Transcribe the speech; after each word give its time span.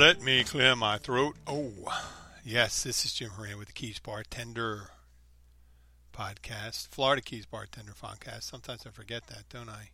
Let 0.00 0.22
me 0.22 0.44
clear 0.44 0.74
my 0.76 0.96
throat. 0.96 1.36
Oh, 1.46 1.72
yes, 2.42 2.84
this 2.84 3.04
is 3.04 3.12
Jim 3.12 3.28
Horan 3.28 3.58
with 3.58 3.66
the 3.66 3.74
Keys 3.74 3.98
Bartender 3.98 4.92
podcast, 6.10 6.88
Florida 6.88 7.20
Keys 7.20 7.44
Bartender 7.44 7.92
podcast. 7.92 8.44
Sometimes 8.44 8.86
I 8.86 8.90
forget 8.92 9.26
that, 9.26 9.50
don't 9.50 9.68
I? 9.68 9.90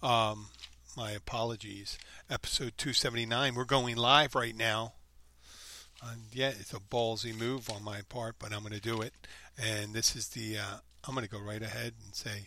Um, 0.00 0.50
my 0.96 1.10
apologies. 1.10 1.98
Episode 2.30 2.74
279. 2.78 3.56
We're 3.56 3.64
going 3.64 3.96
live 3.96 4.36
right 4.36 4.56
now. 4.56 4.92
And 6.08 6.20
yeah, 6.32 6.50
it's 6.50 6.72
a 6.72 6.78
ballsy 6.78 7.36
move 7.36 7.68
on 7.68 7.82
my 7.82 8.02
part, 8.08 8.36
but 8.38 8.52
I'm 8.52 8.60
going 8.60 8.74
to 8.74 8.80
do 8.80 9.00
it. 9.00 9.12
And 9.60 9.92
this 9.92 10.14
is 10.14 10.28
the, 10.28 10.58
uh, 10.58 10.76
I'm 11.02 11.16
going 11.16 11.26
to 11.26 11.30
go 11.32 11.40
right 11.40 11.62
ahead 11.62 11.94
and 12.04 12.14
say 12.14 12.46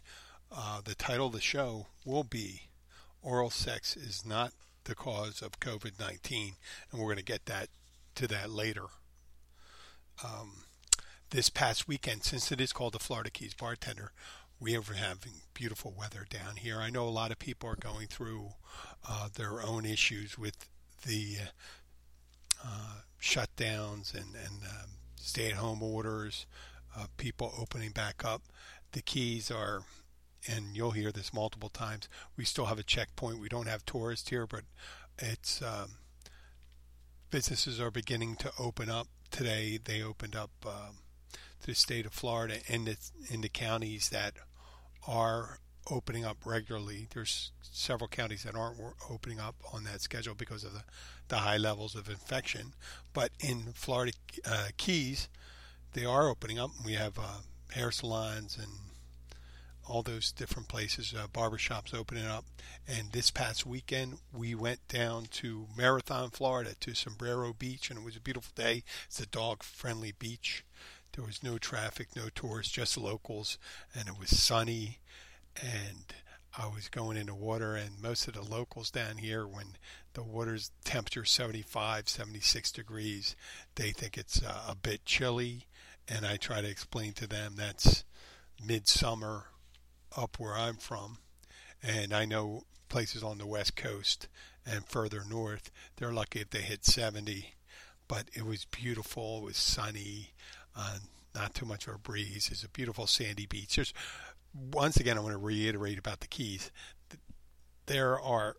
uh, 0.49 0.79
the 0.81 0.95
title 0.95 1.27
of 1.27 1.33
the 1.33 1.41
show 1.41 1.87
will 2.05 2.23
be 2.23 2.69
Oral 3.21 3.49
Sex 3.49 3.97
is 3.97 4.25
Not 4.25 4.53
the 4.85 4.95
Cause 4.95 5.41
of 5.41 5.59
COVID 5.59 5.99
19. 5.99 6.53
And 6.91 6.99
we're 6.99 7.07
going 7.07 7.17
to 7.17 7.23
get 7.23 7.45
that 7.45 7.69
to 8.15 8.27
that 8.27 8.49
later. 8.49 8.85
Um, 10.23 10.63
this 11.31 11.49
past 11.49 11.87
weekend, 11.87 12.23
since 12.23 12.51
it 12.51 12.59
is 12.61 12.73
called 12.73 12.93
the 12.93 12.99
Florida 12.99 13.29
Keys 13.29 13.53
Bartender, 13.53 14.11
we 14.59 14.75
are 14.75 14.81
having 14.81 15.41
beautiful 15.53 15.93
weather 15.97 16.25
down 16.29 16.57
here. 16.57 16.79
I 16.79 16.89
know 16.89 17.07
a 17.07 17.09
lot 17.09 17.31
of 17.31 17.39
people 17.39 17.67
are 17.69 17.75
going 17.75 18.07
through 18.07 18.49
uh, 19.07 19.29
their 19.33 19.61
own 19.61 19.85
issues 19.85 20.37
with 20.37 20.69
the 21.07 21.37
uh, 22.63 23.01
shutdowns 23.19 24.13
and, 24.13 24.35
and 24.35 24.63
um, 24.69 24.89
stay 25.15 25.49
at 25.49 25.55
home 25.55 25.81
orders, 25.81 26.45
uh, 26.95 27.05
people 27.17 27.53
opening 27.59 27.91
back 27.91 28.23
up. 28.23 28.43
The 28.91 29.01
Keys 29.01 29.49
are, 29.49 29.81
and 30.47 30.75
you'll 30.75 30.91
hear 30.91 31.11
this 31.11 31.33
multiple 31.33 31.69
times, 31.69 32.09
we 32.35 32.45
still 32.45 32.65
have 32.65 32.79
a 32.79 32.83
checkpoint. 32.83 33.39
We 33.39 33.49
don't 33.49 33.67
have 33.67 33.85
tourists 33.85 34.29
here, 34.29 34.47
but 34.47 34.63
it's 35.17 35.61
um, 35.61 35.97
businesses 37.29 37.79
are 37.79 37.91
beginning 37.91 38.35
to 38.37 38.51
open 38.59 38.89
up. 38.89 39.07
Today, 39.29 39.79
they 39.83 40.01
opened 40.01 40.35
up. 40.35 40.51
Um, 40.65 40.97
the 41.65 41.75
state 41.75 42.05
of 42.05 42.13
Florida 42.13 42.57
and 42.67 42.87
the, 42.87 42.97
the 43.37 43.49
counties 43.49 44.09
that 44.09 44.33
are 45.07 45.59
opening 45.89 46.25
up 46.25 46.37
regularly. 46.45 47.07
There's 47.13 47.51
several 47.61 48.07
counties 48.07 48.43
that 48.43 48.55
aren't 48.55 48.79
opening 49.09 49.39
up 49.39 49.55
on 49.73 49.83
that 49.85 50.01
schedule 50.01 50.35
because 50.35 50.63
of 50.63 50.73
the, 50.73 50.83
the 51.27 51.37
high 51.37 51.57
levels 51.57 51.95
of 51.95 52.09
infection. 52.09 52.73
But 53.13 53.31
in 53.39 53.73
Florida 53.73 54.13
uh, 54.45 54.67
Keys, 54.77 55.29
they 55.93 56.05
are 56.05 56.29
opening 56.29 56.59
up. 56.59 56.71
We 56.85 56.93
have 56.93 57.17
uh, 57.17 57.39
hair 57.73 57.91
salons 57.91 58.57
and 58.57 58.71
all 59.87 60.03
those 60.03 60.31
different 60.31 60.67
places, 60.67 61.13
uh, 61.17 61.27
barbershops 61.27 61.93
opening 61.93 62.25
up. 62.25 62.45
And 62.87 63.11
this 63.11 63.31
past 63.31 63.65
weekend, 63.65 64.19
we 64.33 64.55
went 64.55 64.87
down 64.87 65.25
to 65.31 65.67
Marathon, 65.75 66.29
Florida, 66.29 66.75
to 66.79 66.93
Sombrero 66.93 67.53
Beach, 67.53 67.89
and 67.89 67.99
it 67.99 68.05
was 68.05 68.15
a 68.15 68.21
beautiful 68.21 68.51
day. 68.55 68.83
It's 69.07 69.19
a 69.19 69.25
dog-friendly 69.25 70.13
beach. 70.19 70.63
There 71.13 71.25
was 71.25 71.43
no 71.43 71.57
traffic, 71.57 72.15
no 72.15 72.29
tourists, 72.33 72.71
just 72.71 72.97
locals, 72.97 73.57
and 73.93 74.07
it 74.07 74.17
was 74.17 74.29
sunny. 74.29 74.99
And 75.61 76.13
I 76.57 76.67
was 76.67 76.89
going 76.89 77.17
in 77.17 77.27
the 77.27 77.35
water, 77.35 77.75
and 77.75 78.01
most 78.01 78.27
of 78.27 78.33
the 78.33 78.41
locals 78.41 78.91
down 78.91 79.17
here, 79.17 79.47
when 79.47 79.77
the 80.13 80.23
water's 80.23 80.71
temperature 80.83 81.25
75, 81.25 82.09
76 82.09 82.71
degrees, 82.71 83.35
they 83.75 83.91
think 83.91 84.17
it's 84.17 84.41
uh, 84.41 84.63
a 84.67 84.75
bit 84.75 85.05
chilly. 85.05 85.67
And 86.07 86.25
I 86.25 86.37
try 86.37 86.61
to 86.61 86.69
explain 86.69 87.13
to 87.13 87.27
them 87.27 87.53
that's 87.55 88.03
midsummer 88.65 89.45
up 90.15 90.39
where 90.39 90.55
I'm 90.55 90.75
from. 90.75 91.17
And 91.81 92.13
I 92.13 92.25
know 92.25 92.63
places 92.89 93.23
on 93.23 93.37
the 93.37 93.47
west 93.47 93.75
coast 93.75 94.27
and 94.65 94.85
further 94.85 95.23
north, 95.27 95.71
they're 95.95 96.13
lucky 96.13 96.41
if 96.41 96.49
they 96.49 96.61
hit 96.61 96.85
70. 96.85 97.55
But 98.07 98.25
it 98.33 98.45
was 98.45 98.65
beautiful, 98.65 99.39
it 99.39 99.45
was 99.45 99.57
sunny 99.57 100.33
uh, 100.75 100.97
not 101.33 101.53
too 101.53 101.65
much 101.65 101.87
of 101.87 101.95
a 101.95 101.97
breeze. 101.97 102.49
It's 102.51 102.63
a 102.63 102.69
beautiful 102.69 103.07
sandy 103.07 103.45
beach. 103.45 103.75
There's 103.75 103.93
once 104.53 104.97
again, 104.97 105.17
I 105.17 105.21
want 105.21 105.33
to 105.33 105.37
reiterate 105.37 105.97
about 105.97 106.19
the 106.19 106.27
Keys. 106.27 106.71
There 107.85 108.19
are 108.19 108.55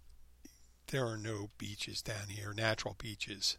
there 0.88 1.06
are 1.06 1.16
no 1.16 1.48
beaches 1.58 2.02
down 2.02 2.28
here, 2.28 2.52
natural 2.54 2.96
beaches. 2.98 3.56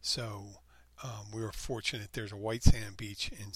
So 0.00 0.60
um, 1.02 1.30
we 1.32 1.40
were 1.40 1.52
fortunate. 1.52 2.12
There's 2.12 2.32
a 2.32 2.36
white 2.36 2.64
sand 2.64 2.96
beach 2.96 3.30
in 3.38 3.48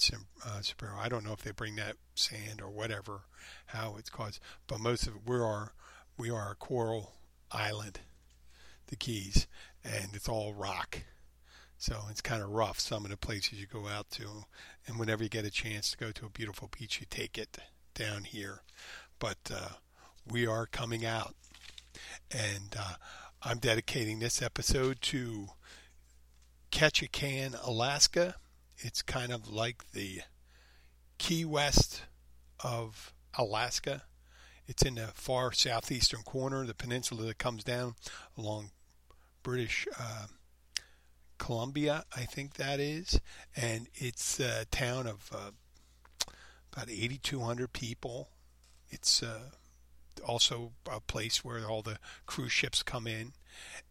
uh, 0.45 0.61
Sombrero. 0.61 0.97
I 0.99 1.09
don't 1.09 1.25
know 1.25 1.33
if 1.33 1.41
they 1.41 1.51
bring 1.51 1.75
that 1.75 1.95
sand 2.15 2.61
or 2.61 2.69
whatever, 2.69 3.21
how 3.67 3.95
it's 3.97 4.09
caused, 4.09 4.39
but 4.67 4.79
most 4.79 5.07
of 5.07 5.15
it 5.15 5.21
we 5.25 5.37
are 5.37 5.73
we 6.17 6.29
are 6.29 6.51
a 6.51 6.55
coral 6.55 7.13
island, 7.51 7.99
the 8.87 8.95
Keys, 8.95 9.47
and 9.83 10.09
it's 10.13 10.29
all 10.29 10.53
rock. 10.53 11.03
So 11.77 12.03
it's 12.09 12.21
kind 12.21 12.41
of 12.41 12.49
rough, 12.49 12.79
some 12.79 13.03
of 13.03 13.11
the 13.11 13.17
places 13.17 13.59
you 13.59 13.65
go 13.67 13.87
out 13.87 14.09
to. 14.11 14.45
And 14.87 14.97
whenever 14.97 15.21
you 15.21 15.29
get 15.29 15.43
a 15.43 15.51
chance 15.51 15.91
to 15.91 15.97
go 15.97 16.11
to 16.11 16.25
a 16.27 16.29
beautiful 16.29 16.69
beach, 16.79 17.01
you 17.01 17.07
take 17.09 17.37
it 17.37 17.57
down 17.93 18.23
here. 18.23 18.61
But 19.19 19.51
uh, 19.53 19.69
we 20.31 20.47
are 20.47 20.65
coming 20.65 21.05
out. 21.05 21.35
And 22.31 22.75
uh, 22.79 22.93
I'm 23.41 23.57
dedicating 23.57 24.19
this 24.19 24.41
episode 24.41 25.01
to 25.01 25.49
Ketchikan, 26.73 27.55
Alaska. 27.63 28.35
It's 28.79 29.03
kind 29.03 29.31
of 29.31 29.47
like 29.47 29.91
the 29.91 30.21
Key 31.19 31.45
West 31.45 32.01
of 32.63 33.13
Alaska. 33.37 34.01
It's 34.65 34.81
in 34.81 34.95
the 34.95 35.11
far 35.13 35.51
southeastern 35.51 36.23
corner, 36.23 36.61
of 36.61 36.67
the 36.67 36.73
peninsula 36.73 37.25
that 37.25 37.37
comes 37.37 37.63
down 37.63 37.93
along 38.35 38.71
British 39.43 39.87
uh, 39.99 40.25
Columbia, 41.37 42.05
I 42.17 42.21
think 42.21 42.55
that 42.55 42.79
is, 42.79 43.19
and 43.55 43.87
it's 43.93 44.39
a 44.39 44.65
town 44.71 45.05
of 45.05 45.29
uh, 45.31 45.51
about 46.73 46.89
8,200 46.89 47.71
people. 47.71 48.29
It's 48.89 49.21
uh, 49.21 49.51
also 50.27 50.71
a 50.91 51.01
place 51.01 51.45
where 51.45 51.69
all 51.69 51.83
the 51.83 51.99
cruise 52.25 52.51
ships 52.51 52.81
come 52.81 53.05
in, 53.05 53.33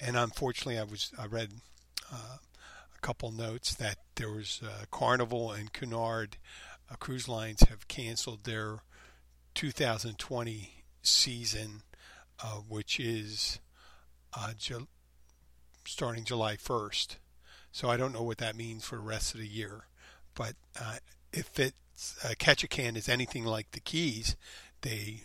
and 0.01 0.17
unfortunately, 0.17 0.81
I 0.81 0.85
was 0.85 1.13
I 1.17 1.27
read 1.27 1.51
uh, 2.13 2.39
couple 3.03 3.31
notes 3.31 3.75
that 3.75 3.99
there 4.15 4.31
was 4.31 4.63
Carnival 4.91 5.53
and 5.53 5.73
Cunard 5.73 6.39
uh, 6.93 6.97
cruise 6.97 7.29
lines 7.29 7.63
have 7.69 7.89
canceled 7.89 8.45
their 8.45 8.83
2020 9.55 10.85
season, 11.03 11.83
uh, 12.43 12.57
which 12.69 13.01
is 13.01 13.61
uh, 14.37 14.53
Ju- 14.59 14.89
starting 15.87 16.25
July 16.25 16.57
1st. 16.57 17.17
So 17.71 17.89
I 17.89 17.97
don't 17.97 18.13
know 18.13 18.23
what 18.23 18.39
that 18.39 18.57
means 18.57 18.85
for 18.85 18.97
the 18.97 19.03
rest 19.03 19.35
of 19.35 19.41
the 19.41 19.47
year. 19.47 19.87
But 20.35 20.55
uh, 20.81 20.97
if 21.33 21.59
it's 21.59 22.17
uh, 22.25 22.35
Ketchikan 22.39 22.97
is 22.97 23.09
anything 23.09 23.45
like 23.45 23.71
the 23.73 23.81
Keys, 23.81 24.37
they 24.83 25.23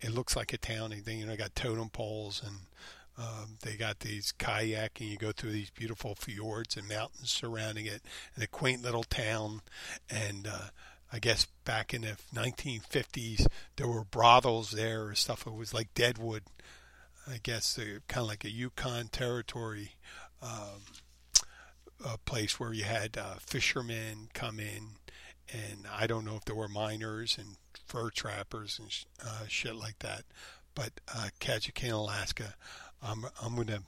it 0.00 0.12
looks 0.12 0.36
like 0.36 0.52
a 0.52 0.58
town. 0.58 0.94
They 1.04 1.14
you 1.14 1.26
know 1.26 1.36
got 1.36 1.54
totem 1.54 1.88
poles 1.88 2.42
and 2.44 2.56
um, 3.18 3.56
they 3.62 3.76
got 3.76 4.00
these 4.00 4.32
kayaking. 4.38 5.10
You 5.10 5.16
go 5.16 5.32
through 5.32 5.52
these 5.52 5.70
beautiful 5.70 6.14
fjords 6.14 6.76
and 6.76 6.88
mountains 6.88 7.30
surrounding 7.30 7.86
it, 7.86 8.02
and 8.34 8.44
a 8.44 8.46
quaint 8.46 8.82
little 8.82 9.04
town. 9.04 9.62
And 10.10 10.46
uh, 10.46 10.68
I 11.12 11.18
guess 11.18 11.46
back 11.64 11.94
in 11.94 12.02
the 12.02 12.16
1950s, 12.34 13.46
there 13.76 13.88
were 13.88 14.04
brothels 14.04 14.72
there 14.72 15.06
or 15.06 15.14
stuff. 15.14 15.46
It 15.46 15.54
was 15.54 15.72
like 15.72 15.94
Deadwood. 15.94 16.42
I 17.28 17.38
guess 17.42 17.78
uh, 17.78 18.00
kind 18.06 18.22
of 18.22 18.28
like 18.28 18.44
a 18.44 18.50
Yukon 18.50 19.08
territory. 19.08 19.92
Um, 20.42 20.82
a 22.04 22.18
place 22.18 22.60
where 22.60 22.74
you 22.74 22.84
had 22.84 23.16
uh, 23.16 23.36
fishermen 23.40 24.28
come 24.34 24.60
in, 24.60 24.96
and 25.50 25.86
I 25.90 26.06
don't 26.06 26.26
know 26.26 26.36
if 26.36 26.44
there 26.44 26.54
were 26.54 26.68
miners 26.68 27.38
and 27.38 27.56
fur 27.86 28.10
trappers 28.10 28.78
and 28.78 28.92
sh- 28.92 29.04
uh, 29.24 29.46
shit 29.48 29.74
like 29.74 30.00
that. 30.00 30.24
But 30.74 31.00
uh, 31.12 31.28
Ketchikan, 31.40 31.92
Alaska, 31.92 32.54
I'm 33.02 33.26
I'm 33.42 33.54
going 33.54 33.68
to 33.68 33.82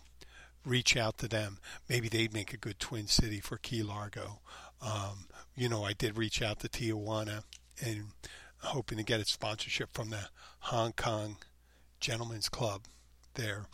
reach 0.64 0.96
out 0.96 1.18
to 1.18 1.28
them. 1.28 1.58
Maybe 1.88 2.08
they'd 2.08 2.32
make 2.32 2.52
a 2.52 2.58
good 2.58 2.78
twin 2.78 3.06
city 3.06 3.40
for 3.40 3.56
Key 3.56 3.82
Largo. 3.82 4.40
Um, 4.82 5.26
you 5.56 5.68
know, 5.68 5.84
I 5.84 5.92
did 5.92 6.16
reach 6.16 6.42
out 6.42 6.60
to 6.60 6.68
Tijuana 6.68 7.42
and 7.84 8.08
hoping 8.62 8.98
to 8.98 9.04
get 9.04 9.20
a 9.20 9.24
sponsorship 9.24 9.90
from 9.92 10.10
the 10.10 10.28
Hong 10.60 10.92
Kong 10.92 11.36
Gentlemen's 12.00 12.48
Club 12.48 12.82
there, 13.34 13.66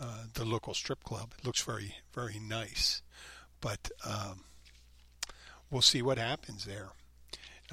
uh, 0.00 0.24
the 0.34 0.44
local 0.44 0.74
strip 0.74 1.04
club. 1.04 1.34
It 1.38 1.44
looks 1.44 1.62
very, 1.62 1.96
very 2.14 2.38
nice. 2.38 3.02
But 3.60 3.90
um, 4.04 4.44
we'll 5.70 5.82
see 5.82 6.02
what 6.02 6.18
happens 6.18 6.64
there. 6.64 6.90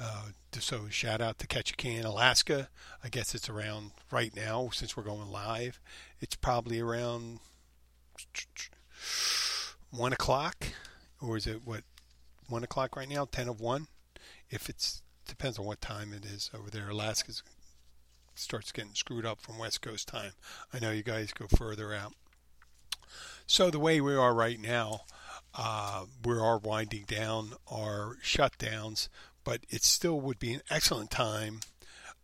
Uh, 0.00 0.28
so 0.52 0.88
shout 0.88 1.20
out 1.20 1.38
to 1.38 1.46
Ketchikan, 1.46 2.04
Alaska. 2.04 2.68
I 3.02 3.08
guess 3.08 3.34
it's 3.34 3.48
around 3.48 3.92
right 4.10 4.34
now 4.34 4.70
since 4.72 4.96
we're 4.96 5.02
going 5.02 5.30
live. 5.30 5.80
It's 6.20 6.36
probably 6.36 6.80
around 6.80 7.40
one 9.90 10.12
o'clock, 10.12 10.68
or 11.20 11.36
is 11.36 11.46
it 11.46 11.62
what 11.64 11.82
one 12.48 12.64
o'clock 12.64 12.96
right 12.96 13.08
now? 13.08 13.26
Ten 13.30 13.48
of 13.48 13.60
one. 13.60 13.88
If 14.50 14.68
it's 14.68 15.02
depends 15.26 15.58
on 15.58 15.66
what 15.66 15.80
time 15.80 16.12
it 16.12 16.24
is 16.24 16.50
over 16.54 16.70
there. 16.70 16.88
Alaska 16.88 17.32
starts 18.34 18.72
getting 18.72 18.94
screwed 18.94 19.26
up 19.26 19.40
from 19.40 19.58
West 19.58 19.82
Coast 19.82 20.08
time. 20.08 20.32
I 20.72 20.78
know 20.80 20.90
you 20.90 21.02
guys 21.02 21.32
go 21.32 21.46
further 21.46 21.92
out. 21.92 22.14
So 23.46 23.70
the 23.70 23.78
way 23.78 24.00
we 24.00 24.14
are 24.14 24.34
right 24.34 24.60
now, 24.60 25.02
uh, 25.54 26.04
we 26.24 26.34
are 26.34 26.58
winding 26.58 27.04
down 27.06 27.52
our 27.70 28.16
shutdowns, 28.22 29.08
but 29.48 29.64
it 29.70 29.82
still 29.82 30.20
would 30.20 30.38
be 30.38 30.52
an 30.52 30.60
excellent 30.68 31.10
time. 31.10 31.60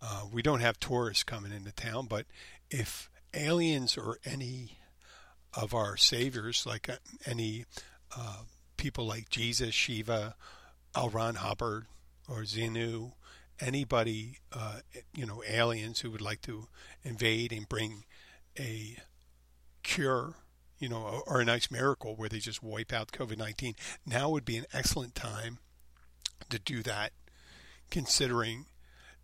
Uh, 0.03 0.25
we 0.31 0.43
don't 0.43 0.61
have 0.61 0.79
tourists 0.79 1.23
coming 1.23 1.53
into 1.53 1.73
town, 1.73 2.05
but 2.05 2.27
if 2.71 3.09
aliens 3.33 3.97
or 3.97 4.19
any 4.27 4.77
of 5.55 5.73
our 5.73 5.97
saviors, 5.97 6.67
like 6.67 6.87
uh, 6.87 6.97
any 7.25 7.65
uh, 8.15 8.43
people 8.77 9.07
like 9.07 9.31
Jesus, 9.31 9.75
Shiva, 9.75 10.35
L. 10.95 11.09
Ron 11.09 11.37
Hubbard, 11.37 11.87
or 12.29 12.43
Xenu, 12.43 13.13
anybody, 13.59 14.41
uh, 14.53 14.81
you 15.15 15.25
know, 15.25 15.43
aliens 15.49 16.01
who 16.01 16.11
would 16.11 16.21
like 16.21 16.43
to 16.43 16.69
invade 17.05 17.53
and 17.53 17.67
bring 17.67 18.05
a 18.61 18.99
cure, 19.83 20.35
you 20.79 20.91
know, 20.91 21.23
or 21.27 21.41
a 21.41 21.45
nice 21.47 21.71
miracle 21.71 22.17
where 22.17 22.29
they 22.29 22.39
just 22.39 22.63
wipe 22.63 22.93
out 22.93 23.13
COVID 23.13 23.39
19, 23.39 23.77
now 24.05 24.29
would 24.29 24.45
be 24.45 24.59
an 24.59 24.67
excellent 24.75 25.15
time 25.15 25.59
to 26.51 26.59
do 26.59 26.83
that, 26.83 27.13
considering 27.91 28.67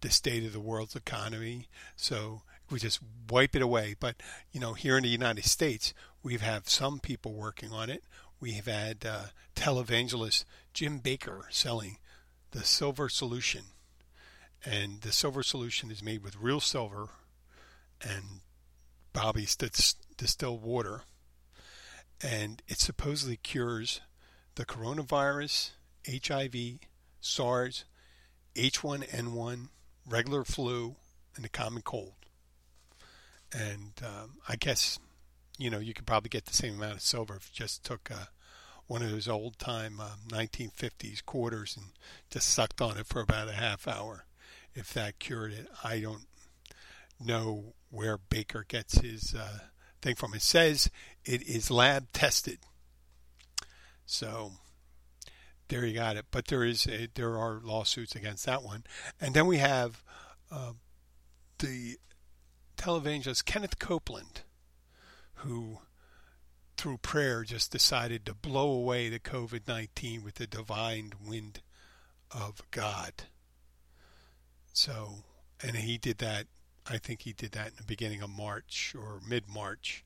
the 0.01 0.11
state 0.11 0.45
of 0.45 0.53
the 0.53 0.61
world's 0.61 0.97
economy. 0.97 1.69
So 1.97 2.43
we 2.71 2.79
just 2.79 3.01
wipe 3.29 3.55
it 3.55 3.63
away. 3.63 3.95
But, 3.99 4.17
you 4.53 4.61
know, 4.61 4.75
here 4.75 4.97
in 4.97 5.03
the 5.03 5.09
United 5.09 5.45
States, 5.45 5.93
we 6.23 6.33
have 6.33 6.43
had 6.43 6.69
some 6.69 6.99
people 6.99 7.33
working 7.33 7.73
on 7.73 7.91
it. 7.91 8.05
We 8.41 8.53
have 8.53 8.67
had 8.67 9.05
uh, 9.05 9.25
televangelist 9.55 10.45
Jim 10.73 11.01
Bakker 11.01 11.43
selling 11.51 11.99
the 12.53 12.65
silver 12.65 13.09
solution. 13.09 13.63
And 14.65 15.01
the 15.01 15.13
silver 15.13 15.43
solution 15.43 15.91
is 15.91 16.03
made 16.03 16.23
with 16.23 16.37
real 16.37 16.61
silver 16.61 17.09
and 18.03 18.41
Bobby's 19.13 19.57
distilled 19.57 20.63
water. 20.63 21.03
And 22.23 22.63
it 22.69 22.79
supposedly 22.79 23.37
cures 23.37 24.01
the 24.55 24.67
coronavirus, 24.67 25.71
HIV, 26.07 26.81
SARS, 27.21 27.85
H1N1, 28.55 29.69
regular 30.07 30.45
flu, 30.45 30.97
and 31.37 31.45
the 31.45 31.49
common 31.49 31.83
cold. 31.83 32.15
And 33.53 33.93
um, 34.05 34.39
I 34.49 34.57
guess, 34.57 34.99
you 35.59 35.71
know, 35.71 35.79
you 35.79 35.95
could 35.95 36.07
probably 36.07 36.29
get 36.29 36.47
the 36.47 36.55
same 36.55 36.75
amount 36.75 36.95
of 36.95 37.03
silver 37.03 37.37
if 37.37 37.51
you 37.53 37.65
just 37.65 37.85
took 37.85 38.11
uh, 38.11 38.27
one 38.87 39.03
of 39.03 39.11
those 39.11 39.29
old 39.29 39.59
time 39.59 40.01
um, 40.01 40.19
1950s 40.29 41.25
quarters 41.25 41.77
and 41.77 41.87
just 42.31 42.49
sucked 42.49 42.81
on 42.81 42.99
it 42.99 43.07
for 43.07 43.21
about 43.21 43.49
a 43.49 43.53
half 43.53 43.87
hour. 43.87 44.27
If 44.75 44.93
that 44.95 45.19
cured 45.19 45.53
it, 45.53 45.69
I 45.83 46.01
don't 46.01 46.27
know 47.19 47.75
where 47.91 48.19
Bakker 48.19 48.67
gets 48.67 48.99
his 48.99 49.35
uh, 49.35 49.59
thing 50.01 50.15
from. 50.15 50.35
It 50.35 50.43
says 50.43 50.91
it 51.25 51.43
is 51.43 51.71
lab 51.71 52.13
tested. 52.13 52.59
So 54.07 54.53
there 55.71 55.87
you 55.87 55.95
got 55.95 56.17
it. 56.17 56.27
But 56.31 56.49
there 56.49 56.65
is 56.65 56.87
a, 56.87 57.09
there 57.15 57.39
are 57.39 57.61
lawsuits 57.63 58.15
against 58.15 58.45
that 58.47 58.63
one, 58.63 58.85
and 59.21 59.35
then 59.35 59.47
we 59.47 59.59
have 59.59 60.05
uh, 60.51 60.73
the 61.59 61.97
televangelist 62.77 63.47
Kenneth 63.47 63.79
Copeland, 63.79 64.43
who 65.37 65.79
through 66.77 66.99
prayer 66.99 67.45
just 67.45 67.71
decided 67.71 68.27
to 68.27 68.35
blow 68.35 68.71
away 68.71 69.09
the 69.09 69.21
COVID 69.21 69.69
19 69.69 70.25
with 70.25 70.37
the 70.37 70.47
divine 70.47 71.13
wind 71.25 71.61
of 72.31 72.63
God. 72.71 73.13
So, 74.73 75.25
and 75.63 75.77
he 75.77 75.99
did 75.99 76.19
that, 76.19 76.47
I 76.87 76.99
think 76.99 77.23
he 77.23 77.33
did 77.33 77.53
that 77.53 77.69
in 77.69 77.77
the 77.77 77.85
beginning 77.85 78.23
of 78.23 78.31
March 78.31 78.95
or 78.99 79.21
mid 79.27 79.49
March. 79.49 80.05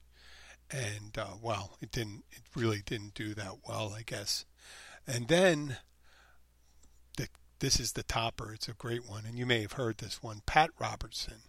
And, 0.69 1.17
uh, 1.17 1.35
well, 1.41 1.77
it 1.81 1.91
didn't, 1.91 2.25
it 2.31 2.41
really 2.55 2.81
didn't 2.85 3.13
do 3.13 3.33
that 3.35 3.59
well, 3.67 3.93
I 3.97 4.01
guess. 4.01 4.45
And 5.07 5.27
then, 5.27 5.77
the, 7.17 7.27
this 7.59 7.79
is 7.79 7.93
the 7.93 8.03
topper. 8.03 8.53
It's 8.53 8.67
a 8.67 8.73
great 8.73 9.07
one. 9.07 9.25
And 9.25 9.37
you 9.37 9.45
may 9.45 9.61
have 9.61 9.73
heard 9.73 9.97
this 9.97 10.23
one. 10.23 10.41
Pat 10.45 10.71
Robertson 10.79 11.43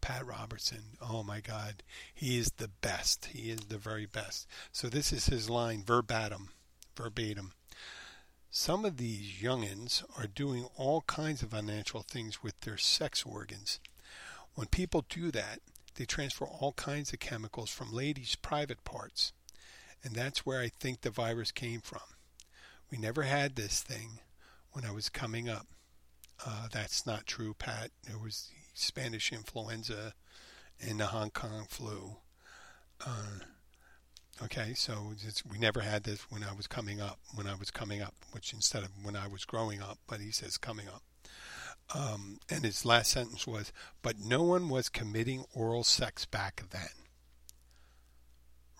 Pat 0.00 0.24
Robertson. 0.26 0.96
Oh 1.00 1.22
my 1.22 1.40
God. 1.40 1.82
He 2.14 2.38
is 2.38 2.52
the 2.56 2.68
best. 2.68 3.26
He 3.26 3.50
is 3.50 3.60
the 3.60 3.78
very 3.78 4.06
best. 4.06 4.46
So 4.72 4.88
this 4.88 5.12
is 5.12 5.26
his 5.26 5.50
line 5.50 5.82
verbatim. 5.84 6.50
Verbatim. 6.96 7.52
Some 8.50 8.84
of 8.84 8.96
these 8.96 9.40
youngins 9.42 10.02
are 10.18 10.26
doing 10.26 10.66
all 10.76 11.02
kinds 11.02 11.42
of 11.42 11.52
unnatural 11.52 12.02
things 12.02 12.42
with 12.42 12.58
their 12.60 12.78
sex 12.78 13.24
organs. 13.24 13.78
When 14.54 14.68
people 14.68 15.04
do 15.08 15.30
that, 15.32 15.60
they 15.94 16.06
transfer 16.06 16.46
all 16.46 16.72
kinds 16.72 17.12
of 17.12 17.18
chemicals 17.18 17.70
from 17.70 17.92
ladies' 17.92 18.36
private 18.36 18.84
parts. 18.84 19.32
And 20.02 20.14
that's 20.14 20.46
where 20.46 20.60
I 20.60 20.68
think 20.68 21.00
the 21.00 21.10
virus 21.10 21.52
came 21.52 21.80
from. 21.80 22.00
We 22.90 22.98
never 22.98 23.22
had 23.22 23.56
this 23.56 23.80
thing 23.80 24.20
when 24.72 24.84
I 24.84 24.92
was 24.92 25.08
coming 25.08 25.48
up. 25.48 25.66
Uh, 26.44 26.68
that's 26.72 27.06
not 27.06 27.26
true, 27.26 27.54
Pat. 27.54 27.90
It 28.06 28.20
was 28.20 28.50
Spanish 28.74 29.32
influenza 29.32 30.14
and 30.80 31.00
the 31.00 31.06
Hong 31.06 31.30
Kong 31.30 31.66
flu. 31.68 32.16
Uh, 33.04 33.40
okay, 34.44 34.72
so 34.74 35.12
we 35.50 35.58
never 35.58 35.80
had 35.80 36.04
this 36.04 36.22
when 36.30 36.42
I 36.42 36.52
was 36.52 36.66
coming 36.66 37.00
up. 37.00 37.18
When 37.34 37.46
I 37.46 37.54
was 37.54 37.70
coming 37.70 38.00
up, 38.00 38.14
which 38.32 38.52
instead 38.52 38.84
of 38.84 38.90
when 39.02 39.16
I 39.16 39.26
was 39.26 39.44
growing 39.44 39.82
up, 39.82 39.98
but 40.06 40.20
he 40.20 40.30
says 40.30 40.56
coming 40.56 40.88
up. 40.88 41.02
Um, 41.94 42.38
and 42.50 42.64
his 42.64 42.84
last 42.84 43.10
sentence 43.10 43.46
was, 43.46 43.72
"But 44.02 44.18
no 44.18 44.42
one 44.42 44.68
was 44.68 44.88
committing 44.88 45.44
oral 45.54 45.84
sex 45.84 46.26
back 46.26 46.64
then." 46.70 46.90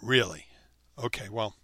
Really? 0.03 0.47
Okay, 0.99 1.29
well, 1.29 1.57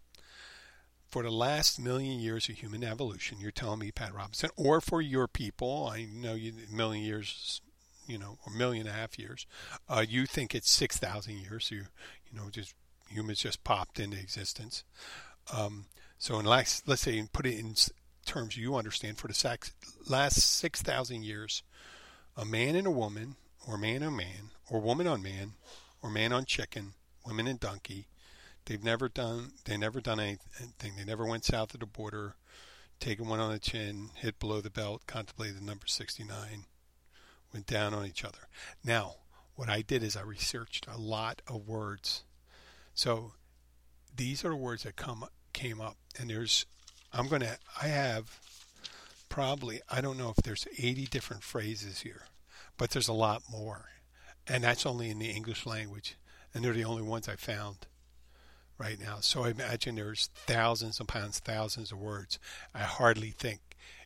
for 1.15 1.23
the 1.23 1.31
last 1.31 1.79
million 1.79 2.19
years 2.19 2.49
of 2.49 2.57
human 2.57 2.83
evolution, 2.83 3.39
you're 3.39 3.53
telling 3.53 3.79
me, 3.79 3.93
Pat 3.93 4.13
Robinson, 4.13 4.51
or 4.57 4.81
for 4.81 5.01
your 5.01 5.29
people, 5.29 5.89
I 5.89 6.09
know 6.13 6.35
you 6.35 6.53
million 6.73 7.05
years 7.05 7.61
you 8.09 8.19
know, 8.19 8.39
a 8.45 8.51
million 8.51 8.89
and 8.89 8.97
a 8.97 8.99
half 8.99 9.17
years. 9.17 9.47
Uh, 9.89 10.05
you 10.07 10.27
think 10.27 10.57
it's 10.57 10.69
6,000 10.73 11.39
years. 11.39 11.67
So 11.67 11.77
you, 11.77 11.83
you 12.29 12.37
know, 12.37 12.51
just 12.51 12.75
humans 13.09 13.39
just 13.39 13.63
popped 13.63 14.01
into 14.01 14.19
existence. 14.19 14.83
Um, 15.57 15.85
so 16.19 16.41
in 16.41 16.47
last, 16.47 16.89
let's 16.89 17.03
say, 17.03 17.25
put 17.33 17.47
it 17.47 17.61
in 17.61 17.77
terms 18.27 18.57
you 18.57 18.75
understand, 18.75 19.17
for 19.17 19.29
the 19.29 19.59
last 20.09 20.35
6,000 20.35 21.23
years, 21.23 21.63
a 22.37 22.45
man 22.45 22.75
and 22.75 22.89
a 22.89 22.91
woman, 22.91 23.37
or 23.69 23.79
man 23.79 24.03
on 24.03 24.17
man, 24.17 24.51
or 24.69 24.81
woman 24.81 25.07
on 25.07 25.23
man, 25.23 25.53
or 26.03 26.11
man 26.11 26.33
on 26.33 26.45
chicken, 26.45 26.95
women 27.25 27.47
and 27.47 27.61
donkey, 27.61 28.09
they've 28.67 28.83
never 28.83 29.09
done, 29.09 29.53
they 29.65 29.77
never 29.77 30.01
done 30.01 30.21
anything. 30.21 30.95
They 30.97 31.05
never 31.05 31.27
went 31.27 31.45
south 31.45 31.75
of 31.75 31.81
the 31.81 31.87
border, 31.87 32.37
taken 33.01 33.29
one 33.29 33.41
on 33.41 33.53
the 33.53 33.59
chin, 33.59 34.11
hit 34.15 34.39
below 34.39 34.61
the 34.61 34.71
belt, 34.71 35.07
contemplated 35.07 35.61
the 35.61 35.65
number 35.65 35.87
69 35.87 36.65
went 37.55 37.67
down 37.67 37.95
on 37.95 38.05
each 38.05 38.25
other. 38.25 38.49
Now, 38.85 39.15
what 39.55 39.71
I 39.71 39.81
did 39.81 40.03
is 40.03 40.17
I 40.17 40.23
researched 40.23 40.87
a 40.89 40.99
lot 40.99 41.41
of 41.47 41.69
words. 41.69 42.25
So 42.93 43.33
these 44.15 44.45
are 44.45 44.51
the 44.51 44.57
words 44.57 44.83
that 44.83 44.97
come 44.97 45.25
came 45.53 45.81
up, 45.81 45.97
and 46.19 46.29
there's 46.29 46.67
I'm 47.13 47.29
gonna 47.29 47.57
I 47.81 47.87
have 47.87 48.41
probably 49.29 49.81
I 49.89 50.01
don't 50.01 50.19
know 50.19 50.35
if 50.37 50.43
there's 50.45 50.67
80 50.79 51.07
different 51.07 51.45
phrases 51.45 52.01
here, 52.01 52.23
but 52.77 52.91
there's 52.91 53.09
a 53.09 53.13
lot 53.13 53.43
more, 53.49 53.87
and 54.49 54.65
that's 54.65 54.85
only 54.85 55.11
in 55.11 55.21
the 55.21 55.31
English 55.31 55.65
language, 55.65 56.17
and 56.53 56.65
they're 56.65 56.73
the 56.73 56.85
only 56.85 57.03
ones 57.03 57.29
I 57.29 57.37
found 57.37 57.87
right 58.79 58.99
now. 59.01 59.19
So 59.21 59.45
I 59.45 59.51
imagine 59.51 59.95
there's 59.95 60.31
thousands 60.35 61.01
upon 61.01 61.31
thousands 61.31 61.93
of 61.93 61.99
words. 61.99 62.39
I 62.75 62.81
hardly 62.81 63.31
think 63.31 63.61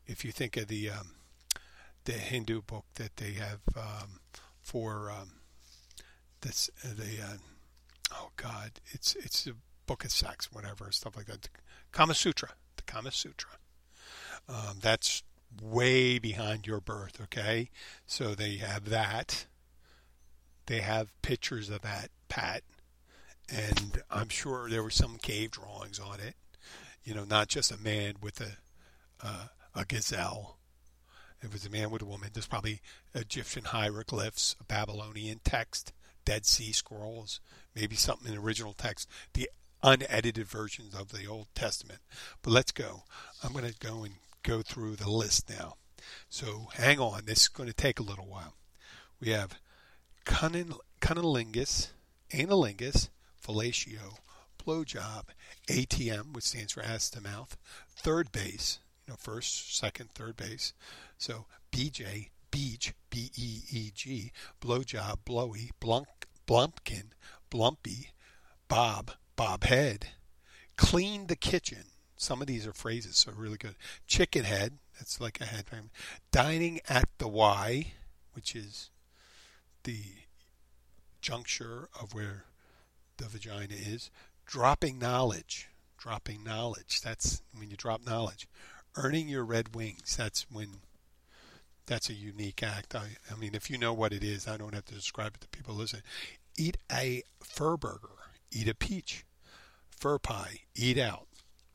if 0.07 0.25
you 0.25 0.33
think 0.33 0.57
of 0.57 0.69
the 0.69 0.91
um, 0.91 1.15
the 2.05 2.13
Hindu 2.13 2.63
book 2.63 2.85
that 2.95 3.17
they 3.17 3.33
have 3.33 3.61
um, 3.77 4.21
for 4.61 5.11
um, 5.11 5.33
this 6.41 6.71
the 6.83 7.23
uh, 7.23 7.37
oh 8.15 8.31
God, 8.37 8.73
it's 8.91 9.15
it's 9.17 9.47
a 9.47 9.53
book 9.87 10.05
of 10.05 10.11
sex, 10.11 10.51
whatever 10.53 10.91
stuff 10.93 11.17
like 11.17 11.27
that. 11.27 11.43
The 11.43 11.49
Kama 11.93 12.15
Sutra, 12.15 12.51
the 12.77 12.83
Kama 12.85 13.11
Sutra. 13.11 13.53
Um, 14.49 14.79
that's 14.81 15.23
way 15.63 16.19
behind 16.19 16.67
your 16.67 16.81
birth, 16.81 17.21
okay? 17.23 17.71
So 18.07 18.35
they 18.35 18.57
have 18.57 18.89
that. 18.91 19.47
They 20.67 20.81
have 20.81 21.11
pictures 21.23 21.71
of 21.71 21.83
that, 21.83 22.11
Pat, 22.29 22.63
and 23.49 24.03
I'm 24.11 24.29
sure 24.29 24.69
there 24.69 24.83
were 24.83 24.91
some 24.91 25.19
cave 25.19 25.53
drawings 25.53 25.99
on 25.99 26.21
it. 26.21 26.35
You 27.05 27.15
know, 27.15 27.25
not 27.25 27.49
just 27.49 27.73
a 27.73 27.79
man 27.79 28.15
with 28.21 28.41
a 28.41 28.59
uh, 29.25 29.47
a 29.75 29.85
gazelle 29.85 30.59
it 31.43 31.53
was 31.53 31.65
a 31.65 31.71
man 31.71 31.91
with 31.91 32.03
a 32.03 32.07
woman. 32.07 32.31
There's 32.33 32.47
probably 32.47 32.81
Egyptian 33.15 33.65
hieroglyphs, 33.65 34.57
a 34.61 34.65
Babylonian 34.65 35.41
text, 35.45 35.93
Dead 36.25 36.45
Sea 36.45 36.73
Scrolls, 36.73 37.41
maybe 37.75 37.97
something 37.97 38.33
in 38.33 38.39
original 38.39 38.73
text, 38.73 39.09
the 39.35 39.49
unedited 39.83 40.49
versions 40.49 40.95
of 40.95 41.13
the 41.13 41.27
Old 41.27 41.47
Testament. 41.55 42.01
But 42.43 42.51
let's 42.53 42.73
go. 42.73 43.05
I'm 43.43 43.53
going 43.53 43.71
to 43.71 43.79
go 43.79 44.03
and 44.03 44.15
go 44.43 44.63
through 44.63 44.97
the 44.97 45.11
list 45.11 45.49
now. 45.49 45.75
So 46.29 46.69
hang 46.75 46.99
on. 46.99 47.25
This 47.27 47.43
is 47.43 47.49
going 47.49 47.69
to 47.69 47.75
take 47.75 48.01
a 48.01 48.05
little 48.05 48.27
while. 48.27 48.55
We 49.21 49.31
have 49.31 49.59
cunnilingus, 50.25 51.91
analingus, 52.33 53.09
fellatio, 53.49 54.19
blowjob. 54.65 55.25
ATM, 55.69 56.33
which 56.33 56.45
stands 56.45 56.73
for 56.73 56.83
ass 56.83 57.11
to 57.11 57.21
mouth. 57.21 57.57
Third 57.89 58.33
base, 58.33 58.81
you 59.07 59.13
know, 59.13 59.17
first, 59.19 59.77
second, 59.77 60.11
third 60.15 60.37
base. 60.37 60.73
So 61.17 61.47
BJ, 61.73 62.29
beach, 62.51 62.95
B 63.11 63.31
E 63.37 63.61
E 63.71 63.91
G, 63.95 64.33
blowjob, 64.61 65.19
blowy, 65.25 65.71
blunk, 65.81 66.09
blumpkin, 66.47 67.11
blumpy, 67.51 68.09
bob, 68.69 69.13
bob 69.37 69.65
head, 69.65 70.09
clean 70.77 71.27
the 71.27 71.37
kitchen. 71.37 71.85
Some 72.17 72.41
of 72.41 72.49
these 72.49 72.67
are 72.67 72.73
phrases, 72.73 73.17
so 73.17 73.33
really 73.33 73.59
good. 73.59 73.77
Chicken 74.07 74.45
head, 74.45 74.79
that's 74.99 75.21
like 75.21 75.41
a 75.41 75.45
head. 75.45 75.67
Dining 76.33 76.81
at 76.89 77.09
the 77.19 77.29
Y, 77.29 77.93
which 78.33 78.57
is 78.57 78.91
the 79.85 80.03
juncture 81.21 81.89
of 82.01 82.15
where 82.15 82.45
the 83.19 83.29
vagina 83.29 83.75
is. 83.75 84.11
Dropping 84.47 84.99
knowledge, 84.99 85.69
dropping 85.99 86.43
knowledge. 86.43 87.01
That's 87.03 87.43
when 87.57 87.71
you 87.71 87.77
drop 87.77 88.05
knowledge. 88.07 88.49
Earning 88.97 89.29
your 89.29 89.45
red 89.45 89.75
wings. 89.75 90.17
That's 90.17 90.47
when 90.51 90.81
that's 91.87 92.09
a 92.11 92.15
unique 92.15 92.63
act. 92.63 92.95
I, 92.95 93.17
I 93.33 93.37
mean, 93.37 93.55
if 93.55 93.71
you 93.71 93.79
know 93.79 93.93
what 93.93 94.13
it 94.13 94.23
is, 94.25 94.49
I 94.49 94.57
don't 94.57 94.75
have 94.75 94.85
to 94.87 94.95
describe 94.95 95.35
it 95.35 95.41
to 95.43 95.49
people 95.49 95.75
listening. 95.75 96.03
Eat 96.57 96.77
a 96.91 97.23
fur 97.43 97.77
burger. 97.77 98.09
Eat 98.51 98.69
a 98.69 98.75
peach. 98.75 99.25
Fur 99.91 100.19
pie. 100.19 100.61
Eat 100.75 100.99
out. 100.99 101.27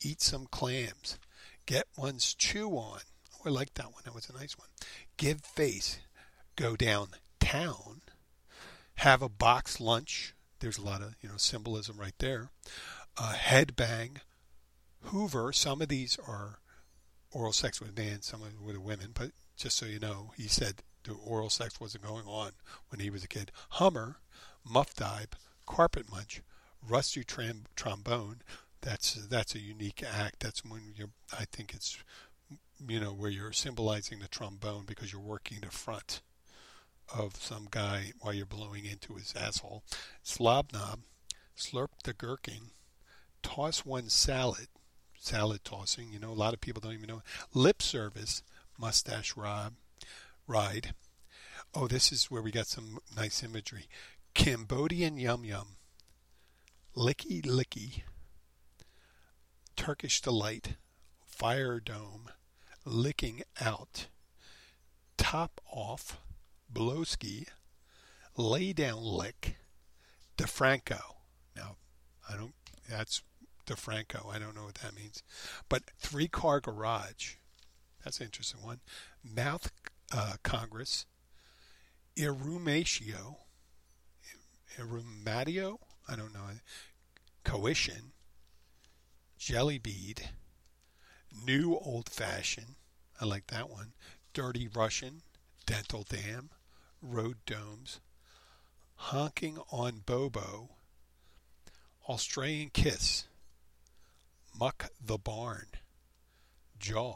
Eat 0.02 0.22
some 0.22 0.48
clams. 0.48 1.18
Get 1.66 1.88
one's 1.98 2.34
chew 2.34 2.70
on. 2.72 3.00
Oh, 3.34 3.42
I 3.46 3.50
like 3.50 3.74
that 3.76 3.94
one. 3.94 4.02
That 4.06 4.16
was 4.16 4.30
a 4.30 4.38
nice 4.38 4.58
one. 4.58 4.68
Give 5.18 5.42
face. 5.42 6.00
Go 6.56 6.76
downtown. 6.76 8.02
Have 8.96 9.22
a 9.22 9.30
box 9.30 9.80
lunch. 9.80 10.33
There's 10.64 10.78
a 10.78 10.82
lot 10.82 11.02
of 11.02 11.16
you 11.22 11.28
know 11.28 11.36
symbolism 11.36 11.98
right 11.98 12.18
there. 12.20 12.50
Uh, 13.18 13.34
head 13.34 13.76
bang. 13.76 14.22
Hoover. 15.02 15.52
Some 15.52 15.82
of 15.82 15.90
these 15.90 16.18
are 16.26 16.60
oral 17.34 17.52
sex 17.52 17.82
with 17.82 17.98
men, 17.98 18.22
some 18.22 18.42
of 18.42 18.54
them 18.54 18.66
with 18.66 18.78
women, 18.78 19.10
but 19.14 19.32
just 19.58 19.76
so 19.76 19.86
you 19.86 20.00
know, 20.00 20.32
he 20.38 20.48
said 20.48 20.76
the 21.04 21.12
oral 21.12 21.50
sex 21.50 21.82
wasn't 21.82 22.06
going 22.06 22.26
on 22.26 22.52
when 22.88 23.02
he 23.02 23.10
was 23.10 23.26
a 23.26 23.28
kid. 23.28 23.52
Hummer, 23.72 24.20
muff 24.64 24.94
dive, 24.96 25.32
carpet 25.66 26.10
munch, 26.10 26.42
rusty 26.82 27.26
tram- 27.26 27.66
trombone. 27.76 28.42
That's 28.80 29.16
that's 29.16 29.56
a 29.56 29.60
unique 29.60 30.02
act. 30.02 30.40
That's 30.40 30.64
when 30.64 30.94
you 30.96 31.10
I 31.38 31.44
think 31.44 31.74
it's 31.74 31.98
you 32.88 33.02
know 33.02 33.12
where 33.12 33.30
you're 33.30 33.52
symbolizing 33.52 34.20
the 34.20 34.30
trombone 34.30 34.86
because 34.86 35.12
you're 35.12 35.22
working 35.22 35.58
the 35.60 35.72
front 35.72 36.22
of 37.14 37.36
some 37.36 37.68
guy 37.70 38.14
while 38.20 38.34
you're 38.34 38.46
blowing 38.46 38.86
into 38.86 39.16
his 39.16 39.34
asshole. 39.36 39.84
Slob 40.22 40.72
knob, 40.74 41.00
slurp 41.58 41.90
the 42.04 42.14
gherkin, 42.14 42.72
toss 43.42 43.86
one 43.86 44.10
salad, 44.10 44.68
salad 45.18 45.64
tossing. 45.64 46.12
You 46.12 46.20
know, 46.20 46.32
a 46.32 46.34
lot 46.34 46.54
of 46.54 46.62
people 46.62 46.82
don't 46.82 46.94
even 46.94 47.08
know. 47.08 47.22
Lip 47.54 47.82
service, 47.82 48.44
mustache 48.78 49.36
ride. 49.36 49.74
ride. 50.48 50.94
Oh, 51.74 51.88
this 51.88 52.12
is 52.12 52.30
where 52.30 52.42
we 52.42 52.52
got 52.52 52.68
some 52.68 53.00
nice 53.16 53.44
imagery. 53.44 53.88
Cambodian 54.34 55.18
yum 55.18 55.44
yum, 55.44 55.78
licky 56.96 57.44
licky, 57.44 58.02
Turkish 59.76 60.22
delight, 60.22 60.76
fire 61.26 61.80
dome, 61.80 62.30
licking 62.86 63.44
out, 63.60 64.08
top 65.18 65.62
off, 65.72 66.20
down 68.74 69.04
lick, 69.04 69.58
DeFranco. 70.38 71.00
Now, 71.56 71.78
I 72.30 72.36
don't. 72.36 72.54
That's 72.90 73.22
DeFranco. 73.66 74.34
I 74.34 74.40
don't 74.40 74.56
know 74.56 74.66
what 74.66 74.76
that 74.76 74.96
means, 74.96 75.24
but 75.70 75.84
three 75.98 76.28
car 76.28 76.60
garage. 76.60 77.36
That's 78.04 78.20
an 78.20 78.26
interesting 78.26 78.62
one. 78.62 78.82
Mouth 79.24 79.72
uh, 80.12 80.34
Congress, 80.44 81.06
Irrumatio, 82.18 83.38
Irrumatio, 84.78 85.78
I 86.08 86.16
don't 86.16 86.34
know, 86.34 86.50
Coition, 87.44 88.12
Jelly 89.38 89.78
Bead, 89.78 90.30
New 91.46 91.78
Old 91.78 92.10
Fashioned, 92.10 92.76
I 93.20 93.26
like 93.26 93.48
that 93.48 93.70
one, 93.70 93.94
Dirty 94.34 94.68
Russian, 94.68 95.22
Dental 95.66 96.06
Dam, 96.08 96.50
Road 97.04 97.38
Domes, 97.46 98.00
Honking 98.96 99.60
on 99.72 100.02
Bobo, 100.06 100.70
Australian 102.08 102.70
Kiss, 102.70 103.28
Muck 104.58 104.90
the 105.04 105.18
Barn, 105.18 105.68
Jaw, 106.80 107.16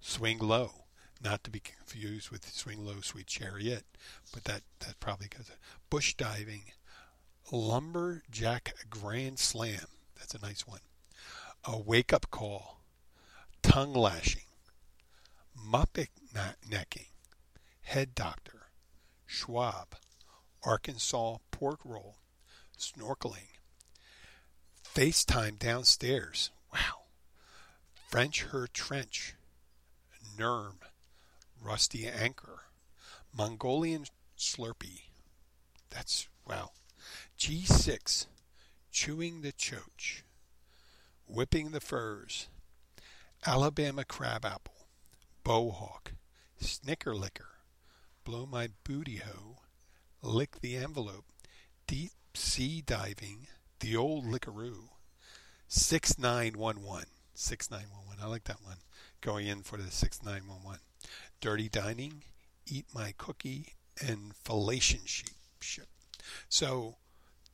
Swing 0.00 0.38
Low, 0.38 0.86
not 1.22 1.44
to 1.44 1.50
be 1.50 1.60
confused 1.60 2.30
with 2.30 2.48
Swing 2.52 2.84
Low 2.84 3.00
Sweet 3.00 3.28
Chariot, 3.28 3.84
but 4.32 4.44
that, 4.44 4.62
that 4.80 4.98
probably 4.98 5.28
goes. 5.28 5.50
Bush 5.88 6.14
Diving, 6.14 6.72
Lumberjack 7.52 8.74
Grand 8.90 9.38
Slam, 9.38 9.86
that's 10.18 10.34
a 10.34 10.44
nice 10.44 10.66
one. 10.66 10.80
A 11.64 11.78
Wake 11.78 12.12
Up 12.12 12.30
Call, 12.30 12.80
Tongue 13.62 13.94
Lashing, 13.94 14.42
Muppet 15.56 16.08
Necking, 16.68 17.06
Head 17.82 18.14
Doctor, 18.14 18.55
Schwab, 19.26 19.96
Arkansas 20.62 21.38
Pork 21.50 21.80
Roll, 21.84 22.16
Snorkeling, 22.78 23.58
FaceTime 24.94 25.58
Downstairs, 25.58 26.50
wow, 26.72 27.04
French 28.08 28.44
Her 28.44 28.66
Trench, 28.66 29.34
Nerm, 30.38 30.76
Rusty 31.62 32.06
Anchor, 32.06 32.62
Mongolian 33.36 34.06
Slurpee. 34.38 35.10
That's 35.90 36.28
wow. 36.46 36.70
G6, 37.38 38.26
Chewing 38.90 39.42
the 39.42 39.52
Choach, 39.52 40.22
Whipping 41.26 41.70
the 41.70 41.80
Furs, 41.80 42.48
Alabama 43.44 44.04
Crabapple, 44.04 44.86
Bowhawk, 45.44 46.12
Snicker 46.58 47.14
Licker, 47.14 47.55
Blow 48.26 48.44
My 48.44 48.70
Booty 48.82 49.18
hoe, 49.18 49.58
Lick 50.20 50.60
the 50.60 50.76
Envelope, 50.76 51.26
Deep 51.86 52.10
Sea 52.34 52.82
Diving, 52.84 53.46
The 53.78 53.94
Old 53.94 54.24
Lickaroo, 54.24 54.88
6911. 55.68 57.06
6911. 57.34 58.24
I 58.24 58.26
like 58.26 58.42
that 58.44 58.64
one 58.64 58.78
going 59.20 59.46
in 59.46 59.62
for 59.62 59.76
the 59.76 59.92
6911. 59.92 60.80
Dirty 61.40 61.68
Dining, 61.68 62.24
Eat 62.66 62.86
My 62.92 63.14
Cookie, 63.16 63.74
and 64.04 64.32
Fellation 64.44 65.06
Ship. 65.60 65.86
So 66.48 66.96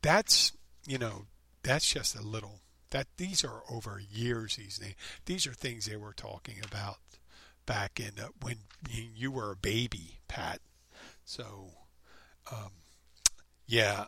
that's, 0.01 0.53
you 0.87 0.97
know, 0.97 1.27
that's 1.63 1.93
just 1.93 2.17
a 2.17 2.23
little, 2.23 2.61
that 2.93 3.09
these 3.19 3.45
are 3.45 3.61
over 3.71 4.01
years, 4.11 4.57
these. 4.57 4.81
These 5.27 5.47
are 5.47 5.53
things 5.53 5.85
they 5.85 5.97
were 5.97 6.15
talking 6.15 6.57
about 6.65 6.97
back 7.67 8.01
in 8.01 8.23
uh, 8.23 8.29
when 8.41 8.57
you 8.91 9.31
were 9.31 9.53
a 9.53 9.57
baby, 9.57 10.21
Pat. 10.29 10.61
So, 11.25 11.71
um, 12.51 12.73
yeah, 13.67 14.07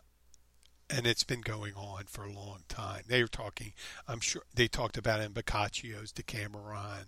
and 0.89 1.07
it's 1.07 1.23
been 1.23 1.41
going 1.41 1.73
on 1.73 2.03
for 2.07 2.23
a 2.23 2.31
long 2.31 2.59
time. 2.67 3.03
They 3.07 3.21
were 3.21 3.27
talking, 3.27 3.73
I'm 4.07 4.19
sure 4.19 4.43
they 4.53 4.67
talked 4.67 4.97
about 4.97 5.19
it 5.19 5.25
in 5.25 5.33
Boccaccio's 5.33 6.11
Decameron 6.11 7.07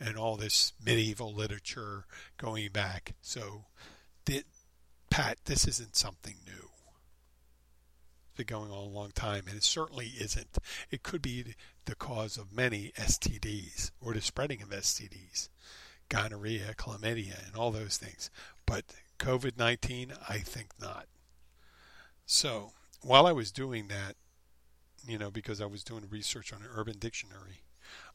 and 0.00 0.16
all 0.16 0.36
this 0.36 0.72
medieval 0.84 1.32
literature 1.32 2.04
going 2.36 2.70
back. 2.70 3.14
So, 3.20 3.66
the, 4.24 4.42
Pat, 5.10 5.38
this 5.44 5.66
isn't 5.68 5.96
something 5.96 6.36
new. 6.44 6.70
It's 8.26 8.36
been 8.36 8.46
going 8.46 8.70
on 8.70 8.78
a 8.78 8.88
long 8.88 9.12
time, 9.14 9.44
and 9.48 9.56
it 9.56 9.64
certainly 9.64 10.12
isn't. 10.20 10.58
It 10.90 11.02
could 11.02 11.22
be 11.22 11.54
the 11.86 11.94
cause 11.94 12.36
of 12.36 12.52
many 12.52 12.92
STDs 12.98 13.90
or 14.00 14.12
the 14.12 14.20
spreading 14.20 14.60
of 14.60 14.68
STDs, 14.68 15.48
gonorrhea, 16.08 16.74
chlamydia, 16.76 17.46
and 17.46 17.56
all 17.56 17.70
those 17.70 17.96
things. 17.96 18.30
But 18.66 18.84
COVID 19.18 19.56
19, 19.56 20.12
I 20.28 20.38
think 20.38 20.68
not. 20.80 21.06
So, 22.26 22.72
while 23.02 23.26
I 23.26 23.32
was 23.32 23.52
doing 23.52 23.88
that, 23.88 24.16
you 25.06 25.16
know, 25.16 25.30
because 25.30 25.60
I 25.60 25.66
was 25.66 25.84
doing 25.84 26.04
research 26.10 26.52
on 26.52 26.60
an 26.62 26.68
urban 26.74 26.98
dictionary, 26.98 27.62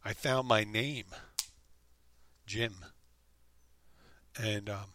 I 0.03 0.13
found 0.13 0.47
my 0.47 0.63
name, 0.63 1.05
Jim. 2.45 2.75
And 4.41 4.69
um, 4.69 4.93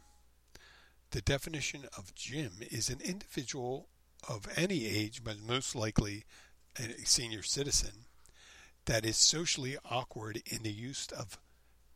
the 1.11 1.23
definition 1.23 1.85
of 1.97 2.15
Jim 2.15 2.53
is 2.61 2.91
an 2.91 3.01
individual 3.03 3.89
of 4.29 4.47
any 4.57 4.87
age, 4.87 5.23
but 5.25 5.37
most 5.41 5.75
likely 5.75 6.25
a 6.79 7.07
senior 7.07 7.43
citizen, 7.43 8.06
that 8.87 9.05
is 9.05 9.17
socially 9.17 9.77
awkward 9.91 10.43
in 10.47 10.63
the 10.63 10.73
use 10.73 11.09
of 11.13 11.39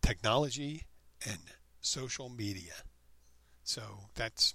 technology 0.03 0.85
and 1.27 1.39
social 1.81 2.29
media. 2.29 2.75
So 3.63 3.83
that's 4.15 4.55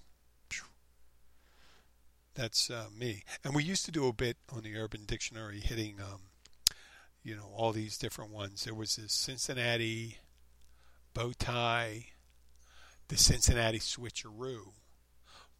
That's 2.35 2.69
uh, 2.69 2.87
me. 2.93 3.23
And 3.45 3.55
we 3.55 3.63
used 3.63 3.85
to 3.85 3.91
do 3.91 4.07
a 4.07 4.13
bit 4.13 4.35
on 4.53 4.63
the 4.63 4.75
Urban 4.75 5.05
Dictionary, 5.05 5.61
hitting, 5.61 6.01
um, 6.01 6.19
you 7.23 7.33
know, 7.33 7.49
all 7.55 7.71
these 7.71 7.97
different 7.97 8.31
ones. 8.31 8.65
There 8.65 8.73
was 8.73 8.97
this 8.97 9.13
Cincinnati 9.13 10.17
bow 11.13 11.31
tie, 11.39 12.07
the 13.07 13.15
Cincinnati 13.15 13.79
switcheroo, 13.79 14.73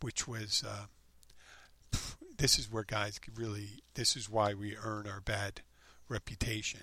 which 0.02 0.28
was. 0.28 0.64
Uh, 0.68 0.88
this 2.38 2.60
is 2.60 2.70
where 2.70 2.84
guys 2.84 3.22
really. 3.34 3.82
This 3.94 4.18
is 4.18 4.30
why 4.30 4.54
we 4.54 4.76
earn 4.76 5.08
our 5.08 5.22
bad 5.22 5.62
reputation. 6.10 6.82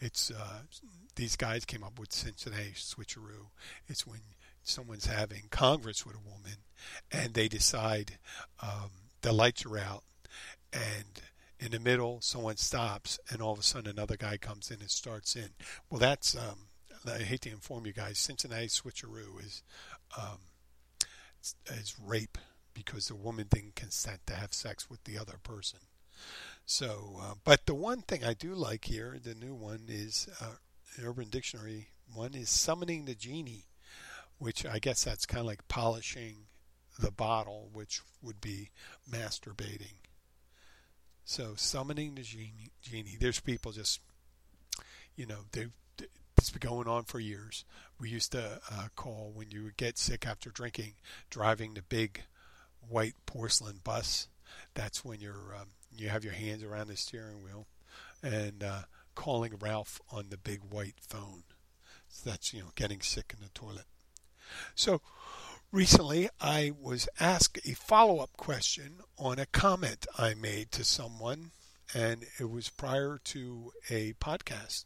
It's 0.00 0.30
uh, 0.30 0.62
these 1.16 1.36
guys 1.36 1.64
came 1.64 1.82
up 1.82 1.98
with 1.98 2.12
Cincinnati 2.12 2.72
switcheroo. 2.74 3.48
It's 3.86 4.06
when 4.06 4.20
someone's 4.62 5.06
having 5.06 5.44
congress 5.50 6.04
with 6.04 6.16
a 6.16 6.28
woman, 6.28 6.58
and 7.10 7.34
they 7.34 7.48
decide 7.48 8.18
um, 8.62 8.90
the 9.22 9.32
lights 9.32 9.64
are 9.66 9.78
out, 9.78 10.04
and 10.72 11.22
in 11.58 11.72
the 11.72 11.80
middle 11.80 12.20
someone 12.20 12.56
stops, 12.56 13.18
and 13.30 13.40
all 13.40 13.52
of 13.52 13.58
a 13.58 13.62
sudden 13.62 13.90
another 13.90 14.16
guy 14.16 14.36
comes 14.36 14.70
in 14.70 14.80
and 14.80 14.90
starts 14.90 15.34
in. 15.36 15.50
Well, 15.90 15.98
that's 15.98 16.36
um, 16.36 16.68
I 17.06 17.18
hate 17.18 17.42
to 17.42 17.50
inform 17.50 17.86
you 17.86 17.92
guys. 17.92 18.18
Cincinnati 18.18 18.66
switcheroo 18.66 19.44
is 19.44 19.62
um, 20.16 20.38
is 21.70 21.94
rape 22.04 22.38
because 22.74 23.08
the 23.08 23.16
woman 23.16 23.46
didn't 23.50 23.74
consent 23.74 24.20
to 24.26 24.34
have 24.34 24.54
sex 24.54 24.88
with 24.88 25.02
the 25.04 25.18
other 25.18 25.38
person. 25.42 25.80
So, 26.70 27.16
uh, 27.18 27.34
but 27.44 27.64
the 27.64 27.74
one 27.74 28.02
thing 28.02 28.22
I 28.22 28.34
do 28.34 28.54
like 28.54 28.84
here, 28.84 29.16
the 29.18 29.34
new 29.34 29.54
one 29.54 29.84
is 29.88 30.28
uh, 30.38 30.56
Urban 31.02 31.30
Dictionary 31.30 31.88
one 32.12 32.34
is 32.34 32.50
summoning 32.50 33.06
the 33.06 33.14
genie, 33.14 33.64
which 34.36 34.66
I 34.66 34.78
guess 34.78 35.02
that's 35.02 35.24
kind 35.24 35.40
of 35.40 35.46
like 35.46 35.66
polishing 35.68 36.46
the 36.98 37.10
bottle, 37.10 37.70
which 37.72 38.02
would 38.20 38.42
be 38.42 38.68
masturbating. 39.10 39.96
So 41.24 41.54
summoning 41.56 42.16
the 42.16 42.22
genie, 42.22 42.72
genie. 42.82 43.16
There's 43.18 43.40
people 43.40 43.72
just, 43.72 44.00
you 45.16 45.24
know, 45.24 45.46
they 45.52 45.68
it's 46.36 46.50
been 46.50 46.68
going 46.68 46.86
on 46.86 47.04
for 47.04 47.18
years. 47.18 47.64
We 47.98 48.10
used 48.10 48.32
to 48.32 48.60
uh, 48.70 48.88
call 48.94 49.32
when 49.34 49.50
you 49.50 49.64
would 49.64 49.78
get 49.78 49.96
sick 49.96 50.26
after 50.26 50.50
drinking, 50.50 50.96
driving 51.30 51.72
the 51.72 51.82
big 51.82 52.24
white 52.86 53.14
porcelain 53.24 53.80
bus. 53.82 54.28
That's 54.74 55.02
when 55.02 55.20
you're 55.20 55.56
um, 55.58 55.68
you 55.96 56.08
have 56.08 56.24
your 56.24 56.32
hands 56.32 56.62
around 56.62 56.88
the 56.88 56.96
steering 56.96 57.42
wheel, 57.42 57.66
and 58.22 58.62
uh, 58.62 58.82
calling 59.14 59.54
Ralph 59.60 60.00
on 60.12 60.26
the 60.30 60.36
big 60.36 60.60
white 60.70 60.96
phone. 61.00 61.42
So 62.08 62.30
that's 62.30 62.52
you 62.52 62.60
know 62.60 62.70
getting 62.74 63.00
sick 63.00 63.34
in 63.36 63.42
the 63.42 63.50
toilet. 63.50 63.86
So 64.74 65.00
recently 65.72 66.28
I 66.40 66.72
was 66.80 67.08
asked 67.20 67.58
a 67.66 67.74
follow-up 67.74 68.36
question 68.36 69.00
on 69.18 69.38
a 69.38 69.46
comment 69.46 70.06
I 70.16 70.34
made 70.34 70.72
to 70.72 70.84
someone, 70.84 71.50
and 71.94 72.24
it 72.38 72.50
was 72.50 72.70
prior 72.70 73.20
to 73.24 73.72
a 73.90 74.14
podcast, 74.14 74.84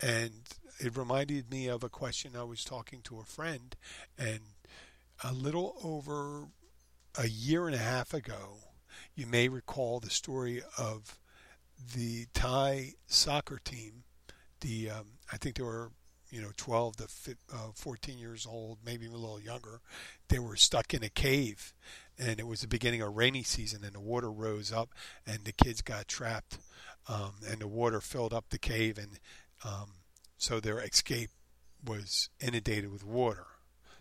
and 0.00 0.32
it 0.78 0.96
reminded 0.96 1.50
me 1.50 1.68
of 1.68 1.84
a 1.84 1.88
question 1.88 2.32
I 2.36 2.44
was 2.44 2.64
talking 2.64 3.00
to 3.04 3.20
a 3.20 3.24
friend, 3.24 3.76
and 4.18 4.40
a 5.22 5.32
little 5.32 5.76
over 5.82 6.48
a 7.16 7.28
year 7.28 7.66
and 7.66 7.74
a 7.74 7.78
half 7.78 8.12
ago, 8.12 8.58
you 9.14 9.26
may 9.26 9.48
recall 9.48 10.00
the 10.00 10.10
story 10.10 10.62
of 10.78 11.18
the 11.94 12.26
Thai 12.34 12.94
soccer 13.06 13.58
team. 13.62 14.04
The 14.60 14.90
um, 14.90 15.06
I 15.32 15.36
think 15.36 15.56
they 15.56 15.62
were 15.62 15.90
you 16.30 16.40
know 16.40 16.50
12 16.56 16.96
to 16.96 17.08
15, 17.08 17.36
uh, 17.52 17.72
14 17.74 18.18
years 18.18 18.46
old, 18.46 18.78
maybe 18.84 19.06
a 19.06 19.10
little 19.10 19.40
younger. 19.40 19.80
They 20.28 20.38
were 20.38 20.56
stuck 20.56 20.94
in 20.94 21.02
a 21.02 21.08
cave, 21.08 21.74
and 22.18 22.40
it 22.40 22.46
was 22.46 22.62
the 22.62 22.68
beginning 22.68 23.02
of 23.02 23.14
rainy 23.14 23.42
season, 23.42 23.84
and 23.84 23.94
the 23.94 24.00
water 24.00 24.30
rose 24.30 24.72
up, 24.72 24.90
and 25.26 25.44
the 25.44 25.52
kids 25.52 25.82
got 25.82 26.08
trapped, 26.08 26.58
um, 27.08 27.34
and 27.46 27.60
the 27.60 27.68
water 27.68 28.00
filled 28.00 28.32
up 28.32 28.46
the 28.48 28.58
cave, 28.58 28.98
and 28.98 29.18
um, 29.64 29.90
so 30.38 30.58
their 30.58 30.80
escape 30.80 31.30
was 31.84 32.30
inundated 32.40 32.90
with 32.90 33.04
water. 33.04 33.46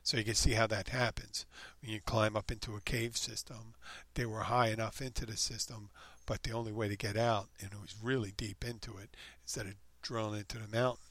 So 0.04 0.18
you 0.18 0.24
can 0.24 0.36
see 0.36 0.52
how 0.52 0.68
that 0.68 0.90
happens. 0.90 1.46
When 1.82 1.92
you 1.92 2.02
climb 2.02 2.36
up 2.36 2.52
into 2.52 2.76
a 2.76 2.82
cave 2.82 3.18
system, 3.18 3.76
they 4.16 4.26
were 4.26 4.42
high 4.42 4.70
enough 4.70 5.02
into 5.02 5.26
the 5.26 5.38
system, 5.38 5.90
but 6.26 6.44
the 6.44 6.52
only 6.52 6.72
way 6.72 6.88
to 6.88 6.96
get 6.96 7.18
out, 7.18 7.50
and 7.60 7.72
it 7.72 7.80
was 7.80 7.96
really 8.02 8.34
deep 8.36 8.66
into 8.66 8.98
it, 8.98 9.16
instead 9.44 9.68
of 9.68 9.76
drilling 10.02 10.40
into 10.40 10.58
the 10.58 10.68
mountain, 10.68 11.06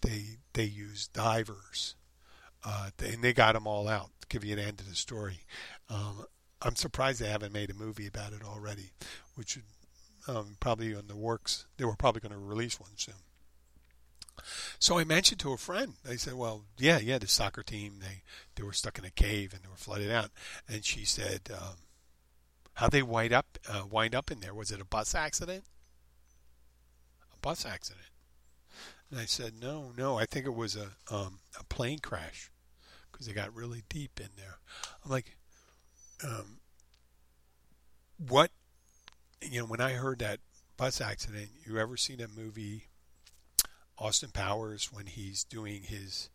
they 0.00 0.38
they 0.52 0.64
used 0.64 1.12
divers. 1.12 1.94
Uh, 2.62 2.90
and 3.02 3.22
they 3.22 3.32
got 3.32 3.54
them 3.54 3.66
all 3.66 3.88
out. 3.88 4.10
To 4.20 4.26
give 4.28 4.44
you 4.44 4.52
an 4.52 4.58
end 4.58 4.80
of 4.80 4.88
the 4.88 4.94
story. 4.94 5.40
Um, 5.88 6.26
I'm 6.62 6.76
surprised 6.76 7.20
they 7.20 7.28
haven't 7.28 7.54
made 7.54 7.70
a 7.70 7.74
movie 7.74 8.06
about 8.06 8.34
it 8.34 8.42
already, 8.44 8.92
which 9.34 9.58
um, 10.28 10.56
probably 10.60 10.92
in 10.92 11.06
the 11.06 11.16
works. 11.16 11.66
They 11.78 11.84
were 11.86 11.96
probably 11.96 12.20
going 12.20 12.32
to 12.32 12.38
release 12.38 12.78
one 12.78 12.90
soon. 12.96 13.14
So 14.78 14.98
I 14.98 15.04
mentioned 15.04 15.40
to 15.40 15.52
a 15.52 15.56
friend. 15.56 15.94
They 16.04 16.16
said, 16.16 16.34
"Well, 16.34 16.64
yeah, 16.78 16.98
yeah, 16.98 17.18
the 17.18 17.28
soccer 17.28 17.62
team 17.62 17.98
they 18.00 18.22
they 18.54 18.62
were 18.62 18.72
stuck 18.72 18.98
in 18.98 19.04
a 19.04 19.10
cave 19.10 19.52
and 19.52 19.62
they 19.62 19.68
were 19.68 19.76
flooded 19.76 20.10
out." 20.10 20.30
And 20.68 20.84
she 20.84 21.04
said, 21.04 21.50
um, 21.52 21.76
"How 22.74 22.88
they 22.88 23.02
wind 23.02 23.32
up 23.32 23.58
uh, 23.68 23.84
wind 23.90 24.14
up 24.14 24.30
in 24.30 24.40
there? 24.40 24.54
Was 24.54 24.70
it 24.70 24.80
a 24.80 24.84
bus 24.84 25.14
accident? 25.14 25.64
A 27.34 27.38
bus 27.38 27.64
accident?" 27.66 28.06
And 29.10 29.18
I 29.18 29.24
said, 29.24 29.54
"No, 29.60 29.92
no. 29.96 30.18
I 30.18 30.26
think 30.26 30.46
it 30.46 30.54
was 30.54 30.76
a 30.76 30.92
um, 31.10 31.40
a 31.58 31.64
plane 31.64 31.98
crash 31.98 32.50
because 33.10 33.26
they 33.26 33.32
got 33.32 33.54
really 33.54 33.82
deep 33.88 34.20
in 34.20 34.30
there." 34.36 34.58
I'm 35.04 35.10
like, 35.10 35.36
um, 36.24 36.58
"What?" 38.18 38.50
You 39.42 39.60
know, 39.60 39.66
when 39.66 39.80
I 39.80 39.92
heard 39.92 40.18
that 40.18 40.40
bus 40.76 41.00
accident, 41.00 41.50
you 41.66 41.78
ever 41.78 41.96
seen 41.96 42.18
that 42.18 42.34
movie? 42.34 42.89
Austin 44.00 44.30
Powers 44.30 44.90
when 44.92 45.06
he's 45.06 45.44
doing 45.44 45.82
his 45.82 46.30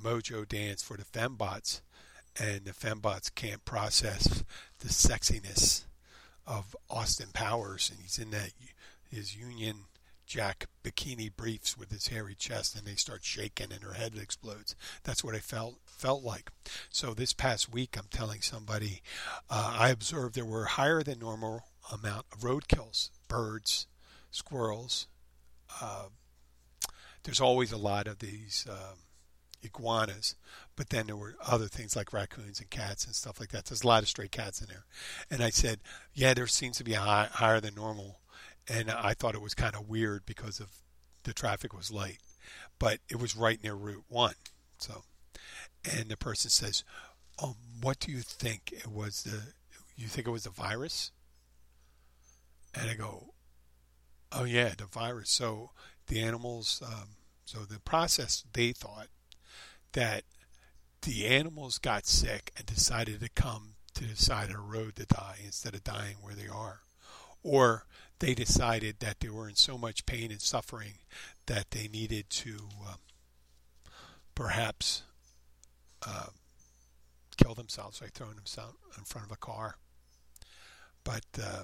mojo 0.00 0.48
dance 0.48 0.82
for 0.82 0.96
the 0.96 1.04
fembots, 1.04 1.80
and 2.40 2.64
the 2.64 2.72
fembots 2.72 3.34
can't 3.34 3.64
process 3.64 4.44
the 4.78 4.88
sexiness 4.88 5.84
of 6.46 6.76
Austin 6.88 7.30
Powers, 7.32 7.90
and 7.90 8.00
he's 8.00 8.18
in 8.18 8.30
that 8.30 8.52
his 9.10 9.36
Union 9.36 9.84
Jack 10.26 10.66
bikini 10.84 11.34
briefs 11.34 11.76
with 11.76 11.90
his 11.90 12.08
hairy 12.08 12.34
chest, 12.34 12.76
and 12.76 12.86
they 12.86 12.94
start 12.94 13.24
shaking, 13.24 13.72
and 13.72 13.82
her 13.82 13.94
head 13.94 14.12
explodes. 14.14 14.76
That's 15.02 15.24
what 15.24 15.34
I 15.34 15.38
felt 15.38 15.78
felt 15.86 16.22
like. 16.22 16.50
So 16.90 17.14
this 17.14 17.32
past 17.32 17.72
week, 17.72 17.96
I'm 17.96 18.08
telling 18.10 18.42
somebody, 18.42 19.00
uh, 19.48 19.74
I 19.78 19.88
observed 19.88 20.34
there 20.34 20.44
were 20.44 20.66
higher 20.66 21.02
than 21.02 21.18
normal 21.18 21.64
amount 21.90 22.26
of 22.30 22.40
roadkills, 22.40 23.08
birds, 23.26 23.86
squirrels, 24.30 25.06
uh, 25.80 26.08
there's 27.28 27.42
always 27.42 27.72
a 27.72 27.76
lot 27.76 28.06
of 28.06 28.20
these 28.20 28.66
um, 28.70 28.96
iguanas, 29.62 30.34
but 30.76 30.88
then 30.88 31.08
there 31.08 31.16
were 31.16 31.36
other 31.46 31.66
things 31.66 31.94
like 31.94 32.14
raccoons 32.14 32.58
and 32.58 32.70
cats 32.70 33.04
and 33.04 33.14
stuff 33.14 33.38
like 33.38 33.50
that. 33.50 33.66
There's 33.66 33.82
a 33.82 33.86
lot 33.86 34.02
of 34.02 34.08
stray 34.08 34.28
cats 34.28 34.62
in 34.62 34.68
there. 34.68 34.86
And 35.30 35.42
I 35.42 35.50
said, 35.50 35.80
yeah, 36.14 36.32
there 36.32 36.46
seems 36.46 36.78
to 36.78 36.84
be 36.84 36.94
high, 36.94 37.28
higher 37.30 37.60
than 37.60 37.74
normal. 37.74 38.20
And 38.66 38.90
I 38.90 39.12
thought 39.12 39.34
it 39.34 39.42
was 39.42 39.52
kind 39.52 39.74
of 39.74 39.90
weird 39.90 40.24
because 40.24 40.58
of 40.58 40.70
the 41.24 41.34
traffic 41.34 41.76
was 41.76 41.90
light, 41.90 42.20
but 42.78 43.00
it 43.10 43.20
was 43.20 43.36
right 43.36 43.62
near 43.62 43.74
Route 43.74 44.04
1. 44.08 44.32
So, 44.78 45.02
and 45.84 46.08
the 46.08 46.16
person 46.16 46.50
says, 46.50 46.82
um, 47.42 47.56
what 47.82 48.00
do 48.00 48.10
you 48.10 48.20
think 48.20 48.72
it 48.72 48.86
was 48.86 49.24
the, 49.24 49.52
you 49.96 50.08
think 50.08 50.26
it 50.26 50.30
was 50.30 50.44
the 50.44 50.50
virus? 50.50 51.10
And 52.74 52.88
I 52.88 52.94
go, 52.94 53.34
oh 54.32 54.44
yeah, 54.44 54.72
the 54.78 54.86
virus. 54.86 55.28
So 55.28 55.72
the 56.06 56.22
animals. 56.22 56.82
Um, 56.82 57.17
so 57.48 57.60
the 57.60 57.80
process, 57.80 58.44
they 58.52 58.72
thought 58.72 59.06
that 59.92 60.24
the 61.00 61.26
animals 61.26 61.78
got 61.78 62.04
sick 62.06 62.52
and 62.54 62.66
decided 62.66 63.20
to 63.20 63.30
come 63.30 63.76
to 63.94 64.04
the 64.04 64.16
side 64.16 64.50
of 64.50 64.56
the 64.56 64.58
road 64.58 64.96
to 64.96 65.06
die 65.06 65.38
instead 65.42 65.72
of 65.72 65.82
dying 65.82 66.16
where 66.20 66.34
they 66.34 66.46
are. 66.46 66.80
Or 67.42 67.86
they 68.18 68.34
decided 68.34 68.96
that 69.00 69.20
they 69.20 69.30
were 69.30 69.48
in 69.48 69.54
so 69.54 69.78
much 69.78 70.04
pain 70.04 70.30
and 70.30 70.42
suffering 70.42 70.96
that 71.46 71.70
they 71.70 71.88
needed 71.88 72.28
to 72.28 72.68
um, 72.86 72.98
perhaps 74.34 75.04
uh, 76.06 76.26
kill 77.38 77.54
themselves 77.54 78.00
by 78.00 78.08
throwing 78.12 78.36
themselves 78.36 78.76
in 78.98 79.04
front 79.04 79.26
of 79.26 79.32
a 79.32 79.36
car. 79.36 79.76
But 81.02 81.24
uh, 81.42 81.62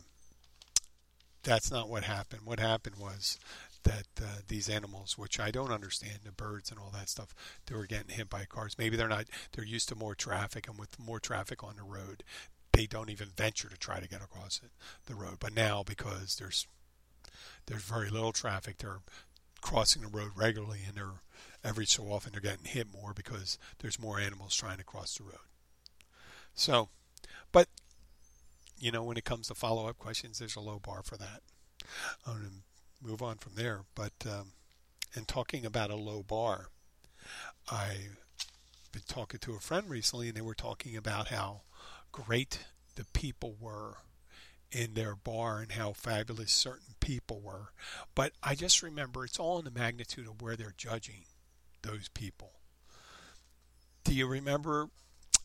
that's 1.43 1.71
not 1.71 1.91
what 1.91 2.05
happened. 2.05 2.41
What 2.47 2.59
happened 2.59 2.97
was 2.97 3.39
that 3.85 4.07
uh, 4.21 4.41
these 4.49 4.69
animals, 4.69 5.17
which 5.17 5.39
I 5.39 5.51
don't 5.51 5.73
understand, 5.73 6.21
the 6.25 6.33
birds 6.33 6.71
and 6.71 6.79
all 6.79 6.91
that 6.93 7.09
stuff, 7.09 7.35
they 7.67 7.75
were 7.75 7.87
getting 7.87 8.15
hit 8.15 8.29
by 8.29 8.45
cars. 8.45 8.77
Maybe 8.79 8.97
they're 8.97 9.09
not. 9.09 9.27
They're 9.53 9.65
used 9.65 9.89
to 9.91 9.95
more 9.95 10.15
traffic, 10.15 10.69
and 10.69 10.79
with 10.79 10.99
more 10.99 11.21
traffic 11.21 11.63
on 11.63 11.77
the 11.77 11.83
road, 11.83 12.25
they 12.73 12.87
don't 12.87 13.11
even 13.11 13.29
venture 13.29 13.69
to 13.69 13.77
try 13.77 14.01
to 14.01 14.09
get 14.09 14.23
across 14.23 14.61
it, 14.63 14.71
the 15.07 15.15
road. 15.15 15.37
But 15.41 15.55
now, 15.55 15.83
because 15.83 16.37
there's 16.37 16.67
there's 17.67 17.85
very 17.85 18.11
little 18.11 18.33
traffic, 18.33 18.79
they're 18.79 19.01
crossing 19.61 20.03
the 20.03 20.09
road 20.09 20.33
regularly, 20.37 20.81
and 20.87 20.97
they're 20.97 21.21
every 21.63 21.87
so 21.87 22.05
often 22.05 22.33
they're 22.33 22.41
getting 22.41 22.67
hit 22.67 22.93
more 22.93 23.13
because 23.15 23.59
there's 23.79 23.99
more 24.01 24.19
animals 24.19 24.55
trying 24.55 24.79
to 24.79 24.85
cross 24.85 25.17
the 25.17 25.25
road. 25.25 25.39
So, 26.55 26.89
but 27.53 27.69
you 28.79 28.93
know, 28.93 29.03
when 29.03 29.17
it 29.17 29.25
comes 29.25 29.49
to 29.49 29.55
follow 29.55 29.89
up 29.89 29.99
questions, 29.99 30.39
there's 30.39 30.57
a 30.57 30.61
low 30.61 30.79
bar 30.79 31.03
for 31.03 31.17
that. 31.17 31.41
To 32.27 32.33
move 33.05 33.23
on 33.23 33.37
from 33.37 33.55
there. 33.55 33.83
But, 33.95 34.13
um, 34.27 34.53
in 35.15 35.25
talking 35.25 35.65
about 35.65 35.91
a 35.91 35.97
low 35.97 36.23
bar, 36.23 36.69
I've 37.71 38.19
been 38.93 39.03
talking 39.07 39.41
to 39.41 39.55
a 39.55 39.61
friend 39.61 39.89
recently, 39.89 40.29
and 40.29 40.37
they 40.37 40.43
were 40.43 40.55
talking 40.55 40.97
about 40.97 41.29
how 41.29 41.63
great 42.13 42.61
the 42.97 43.05
people 43.13 43.57
were 43.61 43.99
in 44.71 44.95
their 44.95 45.15
bar 45.15 45.61
and 45.61 45.73
how 45.73 45.93
fabulous 45.93 46.51
certain 46.51 46.95
people 47.01 47.41
were. 47.41 47.71
But 48.15 48.33
I 48.43 48.55
just 48.55 48.83
remember 48.83 49.25
it's 49.25 49.39
all 49.39 49.59
in 49.59 49.65
the 49.65 49.71
magnitude 49.71 50.27
of 50.27 50.43
where 50.43 50.57
they're 50.57 50.75
judging 50.77 51.25
those 51.83 52.09
people. 52.09 52.53
Do 54.03 54.15
you 54.15 54.27
remember, 54.27 54.89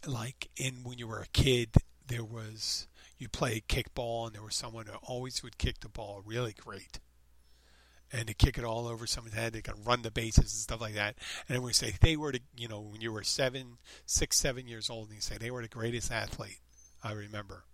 like 0.05 0.49
in 0.57 0.83
when 0.83 0.97
you 0.97 1.07
were 1.07 1.21
a 1.21 1.27
kid, 1.27 1.69
there 2.07 2.23
was 2.23 2.87
you 3.17 3.29
played 3.29 3.67
kickball 3.67 4.25
and 4.25 4.35
there 4.35 4.41
was 4.41 4.55
someone 4.55 4.87
who 4.87 4.97
always 5.03 5.43
would 5.43 5.57
kick 5.57 5.81
the 5.81 5.89
ball 5.89 6.21
really 6.25 6.53
great. 6.53 6.99
And 8.11 8.27
to 8.27 8.33
kick 8.33 8.57
it 8.57 8.63
all 8.63 8.87
over 8.87 9.05
someone's 9.05 9.35
head, 9.35 9.53
they 9.53 9.61
can 9.61 9.83
run 9.83 10.01
the 10.01 10.09
bases 10.09 10.37
and 10.37 10.47
stuff 10.47 10.81
like 10.81 10.95
that. 10.95 11.15
And 11.47 11.55
then 11.55 11.61
we 11.61 11.73
say 11.73 11.93
they 12.01 12.17
were 12.17 12.31
the, 12.31 12.41
you 12.57 12.67
know, 12.67 12.81
when 12.81 13.01
you 13.01 13.11
were 13.11 13.23
seven, 13.23 13.77
six, 14.07 14.37
seven 14.37 14.67
years 14.67 14.89
old, 14.89 15.09
and 15.09 15.15
you 15.15 15.21
say 15.21 15.37
they 15.37 15.51
were 15.51 15.61
the 15.61 15.67
greatest 15.67 16.11
athlete. 16.11 16.59
I 17.03 17.11
remember 17.11 17.65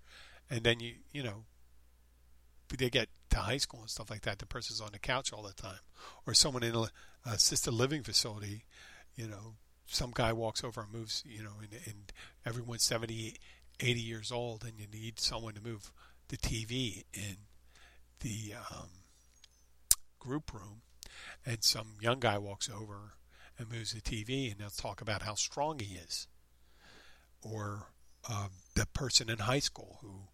and 0.50 0.64
then 0.64 0.80
you 0.80 0.94
you 1.12 1.24
know 1.24 1.44
they 2.78 2.90
get 2.90 3.08
to 3.30 3.38
high 3.38 3.58
school 3.58 3.82
and 3.82 3.90
stuff 3.90 4.10
like 4.10 4.24
that, 4.24 4.40
the 4.40 4.46
person's 4.46 4.82
on 4.82 4.90
the 4.92 5.00
couch 5.00 5.32
all 5.32 5.44
the 5.44 5.54
time, 5.54 5.80
or 6.26 6.34
someone 6.34 6.64
in 6.64 6.76
a 6.76 6.88
assisted 7.26 7.74
living 7.74 8.04
facility, 8.04 8.66
you 9.16 9.28
know, 9.28 9.54
some 9.86 10.12
guy 10.14 10.34
walks 10.34 10.62
over 10.62 10.82
and 10.82 10.92
moves, 10.92 11.24
you 11.26 11.42
know, 11.42 11.54
and, 11.62 11.70
and 11.86 12.12
everyone's 12.46 12.84
70, 12.84 13.36
80 13.80 14.00
years 14.02 14.30
old, 14.30 14.66
and 14.66 14.74
you 14.78 14.88
need 14.92 15.22
someone 15.22 15.54
to 15.54 15.62
move 15.62 15.92
the 16.28 16.38
TV 16.38 17.06
in 17.14 17.38
the 18.20 18.56
um, 18.72 18.90
group 20.26 20.54
room, 20.54 20.82
and 21.46 21.64
some 21.64 21.94
young 22.02 22.20
guy 22.20 22.38
walks 22.38 22.70
over 22.70 23.14
and 23.58 23.72
moves 23.72 23.94
the 23.94 24.02
TV, 24.02 24.52
and 24.52 24.60
they'll 24.60 24.70
talk 24.70 25.02
about 25.02 25.22
how 25.22 25.36
strong 25.36 25.80
he 25.80 25.96
is, 25.96 26.28
or 27.42 27.88
um, 28.30 28.50
the 28.76 28.86
person 28.88 29.30
in 29.30 29.38
high 29.40 29.60
school 29.60 30.00
who 30.02 30.28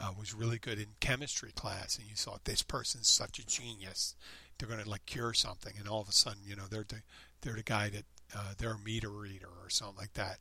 uh, 0.00 0.12
was 0.18 0.34
really 0.34 0.58
good 0.58 0.78
in 0.78 0.86
chemistry 1.00 1.52
class, 1.52 1.98
and 1.98 2.08
you 2.08 2.14
thought 2.14 2.44
this 2.44 2.62
person's 2.62 3.08
such 3.08 3.38
a 3.38 3.46
genius, 3.46 4.14
they're 4.58 4.68
going 4.68 4.82
to 4.82 4.88
like 4.88 5.06
cure 5.06 5.34
something, 5.34 5.74
and 5.78 5.88
all 5.88 6.00
of 6.00 6.08
a 6.08 6.12
sudden, 6.12 6.42
you 6.46 6.56
know, 6.56 6.66
they're 6.70 6.86
the 6.88 7.02
they're 7.42 7.54
the 7.54 7.62
guy 7.62 7.88
that 7.88 8.04
uh, 8.34 8.54
they're 8.56 8.74
a 8.74 8.78
meter 8.78 9.10
reader 9.10 9.48
or 9.62 9.68
something 9.68 9.98
like 9.98 10.14
that 10.14 10.38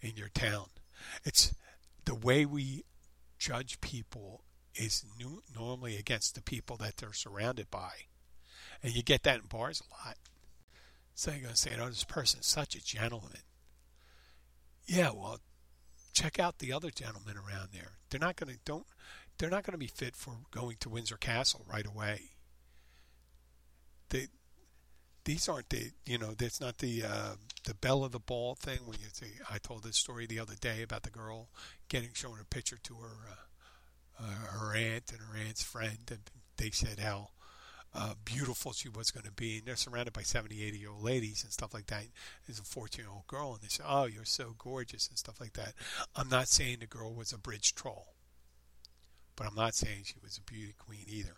in 0.00 0.16
your 0.16 0.28
town. 0.28 0.66
It's 1.24 1.54
the 2.04 2.14
way 2.14 2.44
we 2.44 2.84
judge 3.38 3.80
people 3.80 4.42
is 4.74 5.04
new, 5.18 5.42
normally 5.54 5.96
against 5.96 6.34
the 6.34 6.42
people 6.42 6.76
that 6.78 6.96
they're 6.96 7.12
surrounded 7.12 7.70
by, 7.70 7.92
and 8.82 8.94
you 8.94 9.02
get 9.02 9.22
that 9.22 9.40
in 9.40 9.46
bars 9.46 9.82
a 9.82 10.06
lot. 10.06 10.16
So 11.14 11.30
you're 11.30 11.40
going 11.40 11.54
to 11.54 11.60
say, 11.60 11.72
"Oh, 11.78 11.88
this 11.88 12.04
person's 12.04 12.46
such 12.46 12.74
a 12.74 12.84
gentleman." 12.84 13.42
Yeah, 14.86 15.10
well, 15.10 15.38
check 16.12 16.38
out 16.38 16.58
the 16.58 16.72
other 16.72 16.90
gentlemen 16.90 17.36
around 17.36 17.68
there. 17.72 17.92
They're 18.10 18.20
not 18.20 18.36
going 18.36 18.52
to 18.54 18.58
don't 18.64 18.86
they're 19.38 19.50
not 19.50 19.64
going 19.64 19.72
to 19.72 19.78
be 19.78 19.86
fit 19.86 20.14
for 20.14 20.34
going 20.50 20.76
to 20.80 20.88
Windsor 20.88 21.16
Castle 21.16 21.64
right 21.68 21.86
away. 21.86 22.30
They 24.10 24.28
these 25.24 25.48
aren't 25.48 25.68
the 25.68 25.90
you 26.06 26.18
know 26.18 26.34
that's 26.36 26.60
not 26.60 26.78
the 26.78 27.04
uh, 27.04 27.34
the 27.64 27.74
bell 27.74 28.04
of 28.04 28.12
the 28.12 28.18
ball 28.18 28.54
thing 28.54 28.80
when 28.84 28.98
you 29.00 29.06
say 29.12 29.28
I 29.50 29.58
told 29.58 29.84
this 29.84 29.96
story 29.96 30.26
the 30.26 30.40
other 30.40 30.54
day 30.60 30.82
about 30.82 31.02
the 31.02 31.10
girl 31.10 31.48
getting 31.88 32.10
showing 32.12 32.40
a 32.40 32.44
picture 32.44 32.78
to 32.82 32.94
her 32.94 33.16
uh, 33.30 34.24
uh, 34.24 34.58
her 34.58 34.74
aunt 34.74 35.12
and 35.12 35.20
her 35.20 35.36
aunt's 35.36 35.62
friend 35.62 35.98
and 36.10 36.20
they 36.56 36.70
said 36.70 36.98
how 36.98 37.30
uh, 37.94 38.14
beautiful 38.24 38.72
she 38.72 38.88
was 38.88 39.10
going 39.10 39.26
to 39.26 39.32
be. 39.32 39.58
And 39.58 39.66
they're 39.66 39.76
surrounded 39.76 40.12
by 40.12 40.22
70, 40.22 40.62
80 40.62 40.78
year 40.78 40.90
old 40.90 41.02
ladies 41.02 41.42
and 41.42 41.52
stuff 41.52 41.74
like 41.74 41.86
that. 41.86 42.04
There's 42.46 42.58
a 42.58 42.64
14 42.64 43.04
year 43.04 43.12
old 43.12 43.26
girl, 43.26 43.52
and 43.52 43.60
they 43.60 43.68
say, 43.68 43.84
Oh, 43.86 44.06
you're 44.06 44.24
so 44.24 44.54
gorgeous 44.58 45.08
and 45.08 45.18
stuff 45.18 45.40
like 45.40 45.54
that. 45.54 45.74
I'm 46.16 46.28
not 46.28 46.48
saying 46.48 46.78
the 46.80 46.86
girl 46.86 47.12
was 47.12 47.32
a 47.32 47.38
bridge 47.38 47.74
troll, 47.74 48.14
but 49.36 49.46
I'm 49.46 49.54
not 49.54 49.74
saying 49.74 50.02
she 50.04 50.16
was 50.22 50.38
a 50.38 50.50
beauty 50.50 50.74
queen 50.78 51.04
either. 51.06 51.36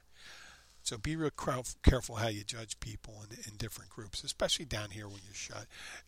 So 0.85 0.99
be 0.99 1.17
real 1.17 1.31
careful 1.83 2.17
how 2.17 2.29
you 2.29 2.45
judge 2.45 2.79
people 2.79 3.25
in, 3.31 3.39
in 3.51 3.57
different 3.57 3.89
groups, 3.89 4.23
especially 4.23 4.67
down 4.67 4.91
here 4.91 5.09
when 5.09 5.21
you're 5.25 5.33
shut. 5.35 5.65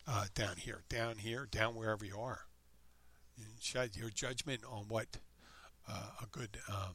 Uh, 0.07 0.25
down 0.35 0.57
here, 0.57 0.83
down 0.87 1.17
here, 1.17 1.47
down 1.49 1.73
wherever 1.73 2.05
you 2.05 2.15
are. 2.15 2.41
You 3.35 3.45
shut 3.59 3.97
your 3.97 4.11
judgment 4.11 4.61
on 4.69 4.85
what 4.87 5.17
uh, 5.89 6.09
a 6.21 6.25
good. 6.31 6.59
Um, 6.69 6.93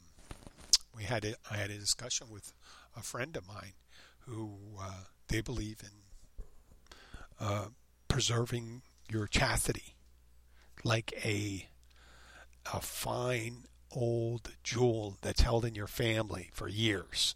we 0.94 1.04
had 1.04 1.24
I 1.50 1.56
had 1.56 1.70
a 1.70 1.78
discussion 1.78 2.28
with 2.30 2.52
a 2.96 3.02
friend 3.02 3.36
of 3.36 3.46
mine 3.46 3.74
who 4.20 4.58
uh, 4.80 5.04
they 5.28 5.40
believe 5.40 5.80
in 5.82 6.46
uh, 7.40 7.66
preserving 8.08 8.82
your 9.10 9.26
chastity 9.26 9.96
like 10.84 11.12
a 11.24 11.68
a 12.72 12.80
fine 12.80 13.64
old 13.90 14.52
jewel 14.62 15.18
that's 15.20 15.40
held 15.40 15.64
in 15.64 15.74
your 15.74 15.86
family 15.86 16.50
for 16.52 16.68
years. 16.68 17.34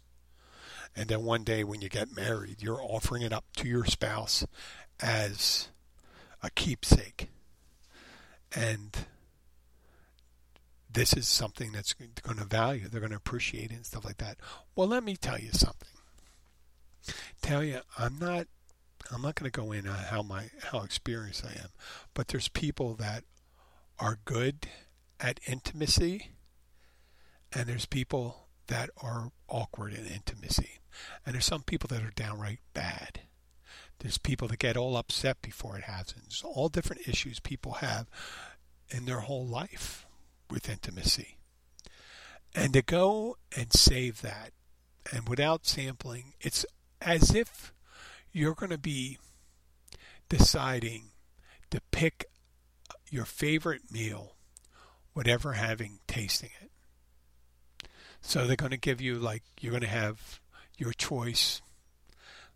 And 0.95 1.09
then 1.09 1.23
one 1.23 1.43
day 1.43 1.63
when 1.63 1.81
you 1.81 1.89
get 1.89 2.15
married, 2.15 2.61
you're 2.61 2.81
offering 2.81 3.21
it 3.21 3.33
up 3.33 3.45
to 3.57 3.67
your 3.67 3.85
spouse 3.85 4.45
as 4.99 5.67
a 6.41 6.49
keepsake. 6.49 7.29
And 8.55 8.97
this 10.89 11.13
is 11.13 11.27
something 11.27 11.71
that's 11.71 11.93
going 11.93 12.37
to 12.37 12.45
value, 12.45 12.87
they're 12.87 13.01
going 13.01 13.11
to 13.11 13.17
appreciate 13.17 13.71
it 13.71 13.75
and 13.75 13.85
stuff 13.85 14.05
like 14.05 14.17
that. 14.17 14.37
Well, 14.75 14.87
let 14.87 15.03
me 15.03 15.15
tell 15.15 15.39
you 15.39 15.51
something. 15.51 15.89
Tell 17.41 17.63
you, 17.63 17.81
I'm 17.97 18.17
not, 18.19 18.47
I'm 19.11 19.21
not 19.21 19.35
going 19.35 19.49
to 19.49 19.61
go 19.61 19.71
in 19.71 19.87
on 19.87 19.95
how 19.95 20.21
my 20.21 20.49
how 20.71 20.81
experienced 20.81 21.45
I 21.45 21.51
am, 21.51 21.69
but 22.13 22.27
there's 22.29 22.49
people 22.49 22.95
that 22.95 23.23
are 23.99 24.19
good 24.25 24.67
at 25.19 25.39
intimacy, 25.45 26.31
and 27.53 27.67
there's 27.67 27.85
people 27.85 28.47
that 28.67 28.89
are 29.01 29.31
awkward 29.47 29.93
in 29.93 30.05
intimacy, 30.05 30.79
and 31.25 31.35
there's 31.35 31.45
some 31.45 31.63
people 31.63 31.87
that 31.87 32.03
are 32.03 32.13
downright 32.15 32.59
bad. 32.73 33.21
There's 33.99 34.17
people 34.17 34.47
that 34.49 34.59
get 34.59 34.77
all 34.77 34.95
upset 34.97 35.41
before 35.41 35.77
it 35.77 35.85
happens. 35.85 36.43
All 36.45 36.69
different 36.69 37.07
issues 37.07 37.39
people 37.39 37.73
have 37.73 38.07
in 38.89 39.05
their 39.05 39.21
whole 39.21 39.45
life 39.45 40.06
with 40.49 40.69
intimacy. 40.69 41.37
And 42.55 42.73
to 42.73 42.81
go 42.81 43.37
and 43.55 43.71
save 43.73 44.21
that, 44.21 44.51
and 45.11 45.27
without 45.27 45.65
sampling, 45.65 46.33
it's 46.39 46.65
as 47.01 47.33
if 47.33 47.73
you're 48.31 48.55
going 48.55 48.71
to 48.71 48.77
be 48.77 49.17
deciding 50.29 51.11
to 51.69 51.81
pick 51.91 52.25
your 53.09 53.25
favorite 53.25 53.91
meal 53.91 54.33
whatever 55.13 55.53
having 55.53 55.99
tasting 56.07 56.51
it. 56.61 56.69
So 58.21 58.45
they're 58.45 58.55
going 58.55 58.69
to 58.71 58.77
give 58.77 59.01
you 59.01 59.15
like 59.15 59.41
you're 59.59 59.71
going 59.71 59.81
to 59.81 59.87
have 59.87 60.39
your 60.77 60.93
choice. 60.93 61.61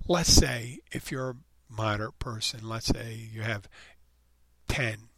Let's 0.08 0.32
say 0.32 0.80
if 0.92 1.12
you're 1.12 1.32
a 1.32 1.36
moderate 1.68 2.20
person, 2.20 2.68
let's 2.68 2.86
say 2.86 3.16
you 3.16 3.42
have 3.42 3.68
10 4.68 5.10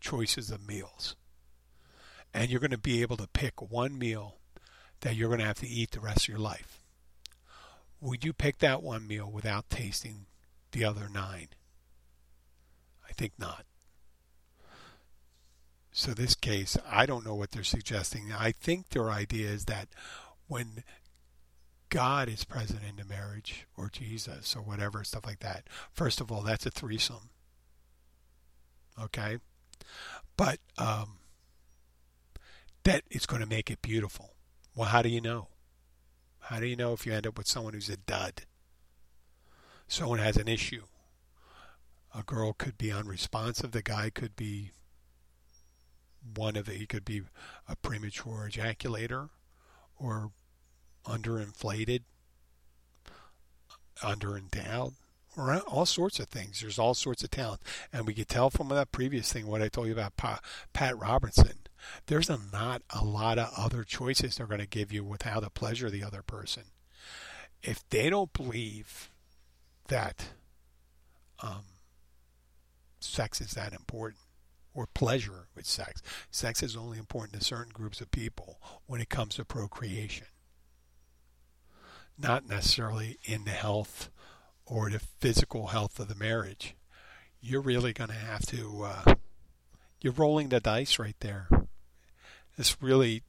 choices 0.00 0.50
of 0.52 0.66
meals 0.66 1.16
and 2.34 2.50
you're 2.50 2.60
going 2.60 2.70
to 2.70 2.78
be 2.78 3.02
able 3.02 3.16
to 3.18 3.28
pick 3.28 3.60
one 3.60 3.98
meal 3.98 4.36
that 5.00 5.16
you're 5.16 5.28
going 5.28 5.40
to 5.40 5.46
have 5.46 5.58
to 5.60 5.68
eat 5.68 5.90
the 5.90 6.00
rest 6.00 6.24
of 6.24 6.28
your 6.28 6.38
life. 6.38 6.80
Would 8.00 8.24
you 8.24 8.32
pick 8.32 8.58
that 8.58 8.82
one 8.82 9.06
meal 9.06 9.30
without 9.30 9.70
tasting 9.70 10.26
the 10.72 10.84
other 10.84 11.08
nine? 11.12 11.48
I 13.08 13.12
think 13.12 13.32
not. 13.38 13.64
So 15.92 16.12
this 16.12 16.34
case, 16.34 16.78
I 16.90 17.04
don't 17.04 17.26
know 17.26 17.34
what 17.34 17.50
they're 17.50 17.62
suggesting. 17.62 18.32
I 18.32 18.50
think 18.50 18.88
their 18.88 19.10
idea 19.10 19.48
is 19.48 19.66
that 19.66 19.88
when 20.48 20.84
God 21.90 22.28
is 22.28 22.44
present 22.44 22.80
in 22.88 22.96
the 22.96 23.04
marriage, 23.04 23.66
or 23.76 23.90
Jesus, 23.90 24.56
or 24.56 24.62
whatever, 24.62 25.04
stuff 25.04 25.26
like 25.26 25.40
that, 25.40 25.64
first 25.92 26.22
of 26.22 26.32
all, 26.32 26.40
that's 26.40 26.64
a 26.64 26.70
threesome. 26.70 27.28
Okay? 29.00 29.38
But 30.38 30.58
um, 30.78 31.18
that 32.84 33.02
it's 33.10 33.26
going 33.26 33.42
to 33.42 33.48
make 33.48 33.70
it 33.70 33.82
beautiful. 33.82 34.34
Well, 34.74 34.88
how 34.88 35.02
do 35.02 35.08
you 35.08 35.20
know? 35.20 35.48
How 36.40 36.60
do 36.60 36.66
you 36.66 36.76
know 36.76 36.92
if 36.92 37.06
you 37.06 37.12
end 37.12 37.26
up 37.26 37.38
with 37.38 37.46
someone 37.46 37.74
who's 37.74 37.88
a 37.88 37.96
dud? 37.96 38.42
Someone 39.86 40.18
has 40.18 40.36
an 40.36 40.48
issue. 40.48 40.82
A 42.14 42.22
girl 42.22 42.52
could 42.52 42.76
be 42.76 42.90
unresponsive. 42.90 43.72
The 43.72 43.82
guy 43.82 44.10
could 44.10 44.36
be 44.36 44.72
one 46.34 46.56
of 46.56 46.66
the, 46.66 46.72
he 46.72 46.86
could 46.86 47.04
be 47.04 47.22
a 47.68 47.76
premature 47.76 48.48
ejaculator 48.50 49.30
or 49.96 50.32
underinflated, 51.04 52.02
underendowed, 54.02 54.94
or 55.36 55.58
all 55.60 55.86
sorts 55.86 56.18
of 56.20 56.28
things. 56.28 56.60
There's 56.60 56.78
all 56.78 56.94
sorts 56.94 57.22
of 57.22 57.30
talent. 57.30 57.62
And 57.92 58.06
we 58.06 58.14
could 58.14 58.28
tell 58.28 58.50
from 58.50 58.68
that 58.68 58.92
previous 58.92 59.32
thing 59.32 59.46
what 59.46 59.62
I 59.62 59.68
told 59.68 59.86
you 59.86 59.92
about 59.92 60.16
Pat 60.72 60.98
Robertson 60.98 61.61
there's 62.06 62.30
a 62.30 62.38
not 62.52 62.82
a 62.90 63.04
lot 63.04 63.38
of 63.38 63.52
other 63.56 63.84
choices 63.84 64.36
they're 64.36 64.46
going 64.46 64.60
to 64.60 64.66
give 64.66 64.92
you 64.92 65.04
with 65.04 65.22
how 65.22 65.40
to 65.40 65.50
pleasure 65.50 65.90
the 65.90 66.04
other 66.04 66.22
person. 66.22 66.64
If 67.62 67.88
they 67.90 68.10
don't 68.10 68.32
believe 68.32 69.10
that 69.88 70.30
um, 71.42 71.64
sex 73.00 73.40
is 73.40 73.52
that 73.52 73.72
important, 73.72 74.20
or 74.74 74.86
pleasure 74.86 75.48
with 75.54 75.66
sex, 75.66 76.02
sex 76.30 76.62
is 76.62 76.76
only 76.76 76.98
important 76.98 77.38
to 77.38 77.44
certain 77.44 77.72
groups 77.72 78.00
of 78.00 78.10
people 78.10 78.58
when 78.86 79.00
it 79.00 79.08
comes 79.08 79.34
to 79.34 79.44
procreation, 79.44 80.26
not 82.18 82.48
necessarily 82.48 83.18
in 83.24 83.44
the 83.44 83.50
health 83.50 84.10
or 84.64 84.90
the 84.90 84.98
physical 84.98 85.68
health 85.68 86.00
of 86.00 86.08
the 86.08 86.14
marriage. 86.14 86.74
You're 87.40 87.60
really 87.60 87.92
going 87.92 88.10
to 88.10 88.16
have 88.16 88.46
to. 88.46 88.84
Uh, 88.84 89.14
you're 90.00 90.12
rolling 90.12 90.48
the 90.48 90.60
dice 90.60 90.98
right 90.98 91.16
there. 91.20 91.48
It's 92.62 92.80
really 92.80 93.24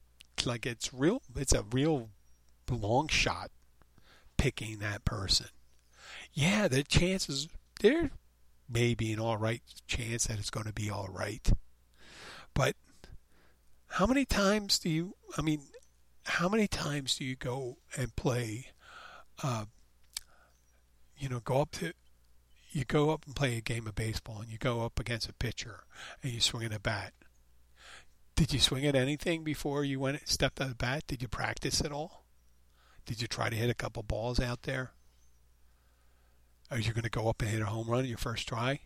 like 0.45 0.67
it's 0.67 0.93
real. 0.93 1.23
It's 1.35 1.53
a 1.53 1.63
real 1.63 2.09
long 2.69 3.07
shot 3.07 3.49
picking 4.37 4.77
that 4.77 5.05
person. 5.05 5.47
Yeah, 6.33 6.67
the 6.67 6.83
chances 6.83 7.47
there 7.81 8.11
may 8.69 8.93
be 8.93 9.11
an 9.11 9.19
all 9.19 9.37
right 9.37 9.63
chance 9.87 10.27
that 10.27 10.37
it's 10.37 10.51
going 10.51 10.67
to 10.67 10.71
be 10.71 10.91
all 10.91 11.07
right. 11.11 11.51
But 12.53 12.75
how 13.87 14.05
many 14.05 14.23
times 14.23 14.77
do 14.77 14.87
you? 14.87 15.15
I 15.35 15.41
mean, 15.41 15.61
how 16.25 16.47
many 16.47 16.67
times 16.67 17.15
do 17.15 17.25
you 17.25 17.35
go 17.35 17.77
and 17.97 18.15
play? 18.15 18.67
Uh, 19.41 19.65
you 21.17 21.27
know, 21.27 21.39
go 21.39 21.59
up 21.59 21.71
to 21.71 21.93
you 22.71 22.85
go 22.85 23.09
up 23.09 23.25
and 23.25 23.35
play 23.35 23.57
a 23.57 23.61
game 23.61 23.87
of 23.87 23.95
baseball 23.95 24.41
and 24.41 24.51
you 24.51 24.59
go 24.59 24.81
up 24.85 24.99
against 24.99 25.27
a 25.27 25.33
pitcher 25.33 25.85
and 26.21 26.31
you 26.31 26.39
swing 26.39 26.65
at 26.65 26.71
a 26.71 26.79
bat. 26.79 27.13
Did 28.35 28.53
you 28.53 28.59
swing 28.59 28.85
at 28.85 28.95
anything 28.95 29.43
before 29.43 29.83
you 29.83 29.99
went 29.99 30.27
stepped 30.27 30.59
on 30.59 30.69
the 30.69 30.75
bat? 30.75 31.03
Did 31.07 31.21
you 31.21 31.27
practice 31.27 31.81
at 31.81 31.91
all? 31.91 32.25
Did 33.05 33.21
you 33.21 33.27
try 33.27 33.49
to 33.49 33.55
hit 33.55 33.69
a 33.69 33.75
couple 33.75 34.01
balls 34.03 34.39
out 34.39 34.63
there? 34.63 34.91
Are 36.71 36.79
you 36.79 36.93
going 36.93 37.03
to 37.03 37.09
go 37.09 37.29
up 37.29 37.41
and 37.41 37.51
hit 37.51 37.61
a 37.61 37.65
home 37.65 37.87
run 37.87 38.05
your 38.05 38.17
first 38.17 38.47
try? 38.47 38.79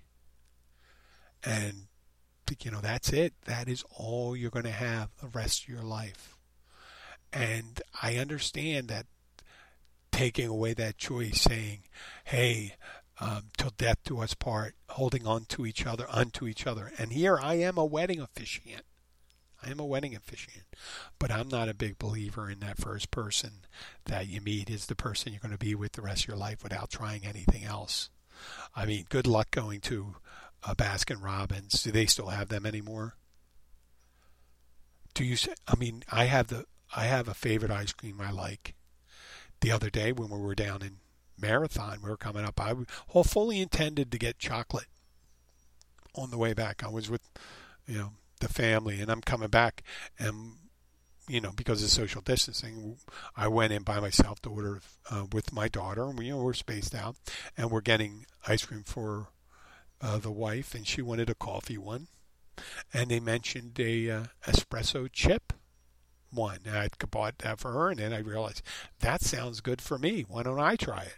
And 1.44 1.88
you 2.64 2.72
know 2.72 2.82
that's 2.82 3.12
it. 3.12 3.34
That 3.46 3.68
is 3.68 3.84
all 3.96 4.36
you're 4.36 4.50
going 4.50 4.66
to 4.66 4.72
have 4.72 5.10
the 5.22 5.28
rest 5.28 5.64
of 5.64 5.70
your 5.70 5.84
life. 5.84 6.36
And 7.32 7.82
I 8.02 8.16
understand 8.16 8.88
that 8.88 9.06
taking 10.12 10.48
away 10.48 10.74
that 10.74 10.98
choice, 10.98 11.42
saying, 11.42 11.84
"Hey, 12.24 12.76
um, 13.20 13.50
till 13.58 13.72
death 13.78 13.98
do 14.04 14.20
us 14.20 14.34
part, 14.34 14.76
holding 14.90 15.28
on 15.28 15.46
to 15.46 15.66
each 15.66 15.86
other, 15.86 16.06
unto 16.10 16.48
each 16.48 16.66
other. 16.66 16.92
And 16.98 17.12
here 17.12 17.38
I 17.40 17.56
am 17.56 17.78
a 17.78 17.86
wedding 17.86 18.20
officiant. 18.20 18.86
I 19.68 19.72
am 19.72 19.80
a 19.80 19.86
wedding 19.86 20.16
officiant, 20.16 20.64
but 21.20 21.30
I'm 21.30 21.50
not 21.50 21.68
a 21.68 21.74
big 21.74 22.00
believer 22.00 22.50
in 22.50 22.60
that 22.62 22.78
first 22.78 23.12
person 23.12 23.66
that 24.06 24.28
you 24.28 24.40
meet 24.40 24.70
is 24.70 24.86
the 24.86 24.96
person 24.96 25.34
you're 25.34 25.42
going 25.42 25.52
to 25.52 25.58
be 25.58 25.76
with 25.76 25.92
the 25.92 26.02
rest 26.02 26.24
of 26.24 26.30
your 26.30 26.38
life 26.38 26.64
without 26.64 26.90
trying 26.90 27.26
anything 27.26 27.66
else. 27.66 28.10
I 28.76 28.86
mean, 28.86 29.06
good 29.10 29.28
luck 29.28 29.52
going 29.52 29.82
to 29.82 30.16
a 30.64 30.74
Baskin 30.74 31.22
Robbins. 31.22 31.84
Do 31.84 31.92
they 31.92 32.06
still 32.06 32.28
have 32.28 32.48
them 32.48 32.66
anymore? 32.66 33.16
Do 35.14 35.26
you? 35.26 35.36
I 35.68 35.76
mean, 35.76 36.04
I 36.12 36.26
have 36.26 36.48
the 36.48 36.66
I 36.96 37.06
have 37.06 37.28
a 37.28 37.34
favorite 37.34 37.72
ice 37.72 37.92
cream 37.92 38.22
I 38.22 38.32
like. 38.32 38.74
The 39.60 39.72
other 39.72 39.90
day 39.90 40.14
when 40.14 40.30
we 40.30 40.40
were 40.40 40.56
down 40.56 40.82
in 40.82 40.98
marathon 41.38 42.00
we 42.04 42.10
were 42.10 42.18
coming 42.18 42.46
up, 42.46 42.62
I 42.62 42.74
fully 43.24 43.60
intended 43.60 44.12
to 44.12 44.18
get 44.18 44.40
chocolate 44.40 44.88
on 46.16 46.32
the 46.32 46.38
way 46.38 46.54
back. 46.54 46.84
I 46.84 46.90
was 46.90 47.10
with, 47.10 47.22
you 47.86 47.98
know, 47.98 48.12
the 48.40 48.50
family, 48.50 49.00
and 49.00 49.12
I'm 49.12 49.22
coming 49.22 49.50
back, 49.50 49.84
and 50.20 50.54
you 51.28 51.42
know, 51.42 51.52
because 51.56 51.84
of 51.84 51.90
social 51.90 52.22
distancing, 52.22 52.98
I 53.36 53.50
went 53.50 53.74
in 53.74 53.84
by 53.84 54.00
myself 54.00 54.42
to 54.42 54.50
order 54.50 54.80
uh, 55.12 55.26
with 55.32 55.52
my 55.52 55.68
daughter, 55.68 56.06
and 56.06 56.18
we, 56.18 56.26
you 56.26 56.32
know, 56.32 56.44
we're 56.44 56.54
spaced 56.54 56.96
out, 56.96 57.18
and 57.58 57.70
we're 57.70 57.82
getting 57.82 58.26
ice 58.48 58.66
cream 58.66 58.84
for 58.84 59.28
uh, 60.02 60.20
the 60.20 60.32
wife, 60.32 60.74
and 60.74 60.88
she 60.88 61.02
wanted 61.02 61.30
a 61.30 61.36
coffee 61.36 61.78
one, 61.78 62.08
and 62.94 63.10
they 63.12 63.20
mentioned 63.20 63.78
a 63.80 64.10
uh, 64.10 64.24
espresso 64.46 65.10
chip 65.12 65.52
one. 66.32 66.60
I 66.70 66.88
bought 67.12 67.40
that 67.40 67.60
for 67.60 67.72
her, 67.74 67.90
and 67.90 68.00
then 68.00 68.14
I 68.14 68.20
realized 68.20 68.62
that 69.00 69.22
sounds 69.22 69.60
good 69.60 69.82
for 69.82 69.98
me. 69.98 70.26
Why 70.28 70.44
don't 70.44 70.60
I 70.60 70.76
try 70.76 71.04
it? 71.04 71.18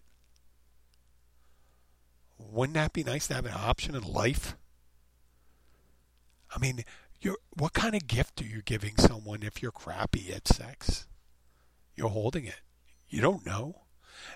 wouldn't 2.40 2.76
that 2.76 2.94
be 2.94 3.04
nice 3.04 3.28
to 3.28 3.34
have 3.36 3.46
an 3.46 3.54
option 3.54 3.96
in 3.96 4.04
life? 4.04 4.56
I 6.56 6.60
mean, 6.60 6.84
you're, 7.22 7.38
what 7.58 7.74
kind 7.74 7.96
of 7.96 8.08
gift 8.08 8.42
are 8.42 8.46
you 8.46 8.62
giving 8.62 8.98
someone 8.98 9.44
if 9.44 9.62
you're 9.62 9.72
crappy 9.72 10.32
at 10.34 10.48
sex? 10.48 11.08
You're 11.96 12.10
holding 12.10 12.46
it. 12.46 12.62
You 13.10 13.22
don't 13.22 13.46
know. 13.46 13.84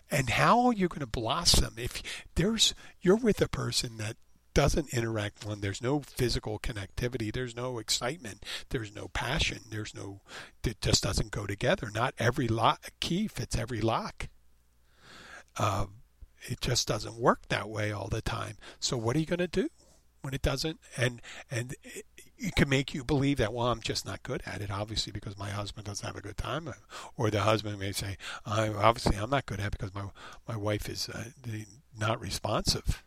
And 0.09 0.31
how 0.31 0.65
are 0.65 0.73
you 0.73 0.87
going 0.87 1.01
to 1.01 1.07
blossom 1.07 1.75
if 1.77 2.01
there's 2.35 2.73
you're 3.01 3.15
with 3.15 3.41
a 3.41 3.47
person 3.47 3.97
that 3.97 4.17
doesn't 4.53 4.93
interact 4.93 5.45
when 5.45 5.61
there's 5.61 5.81
no 5.81 6.01
physical 6.01 6.59
connectivity, 6.59 7.33
there's 7.33 7.55
no 7.55 7.79
excitement, 7.79 8.45
there's 8.69 8.93
no 8.95 9.07
passion, 9.07 9.59
there's 9.69 9.95
no 9.95 10.21
it 10.63 10.79
just 10.81 11.03
doesn't 11.03 11.31
go 11.31 11.45
together. 11.45 11.89
Not 11.93 12.13
every 12.17 12.47
lock, 12.47 12.91
key 12.99 13.27
fits 13.27 13.57
every 13.57 13.81
lock. 13.81 14.29
Um, 15.57 15.95
it 16.43 16.61
just 16.61 16.87
doesn't 16.87 17.15
work 17.15 17.47
that 17.49 17.69
way 17.69 17.91
all 17.91 18.07
the 18.07 18.21
time. 18.21 18.57
So 18.79 18.97
what 18.97 19.15
are 19.15 19.19
you 19.19 19.25
going 19.25 19.39
to 19.39 19.47
do 19.47 19.69
when 20.21 20.33
it 20.33 20.41
doesn't? 20.41 20.79
And 20.97 21.21
and 21.49 21.75
it 22.37 22.55
can 22.55 22.69
make 22.69 22.93
you 22.93 23.03
believe 23.03 23.37
that 23.37 23.53
well, 23.53 23.67
I'm 23.67 23.81
just 23.81 24.05
not 24.05 24.23
good 24.23 24.43
at 24.45 24.61
it. 24.61 24.71
Obviously, 24.71 25.11
because 25.11 25.37
my 25.37 25.49
husband 25.49 25.85
doesn't 25.85 26.05
have 26.05 26.15
a 26.15 26.21
good 26.21 26.37
time, 26.37 26.73
or 27.17 27.29
the 27.29 27.41
husband 27.41 27.79
may 27.79 27.91
say, 27.91 28.17
I, 28.45 28.69
obviously 28.69 29.17
I'm 29.17 29.29
not 29.29 29.45
good 29.45 29.59
at 29.59 29.67
it 29.67 29.71
because 29.71 29.93
my 29.93 30.05
my 30.47 30.57
wife 30.57 30.89
is 30.89 31.09
uh, 31.09 31.25
not 31.97 32.19
responsive. 32.19 33.03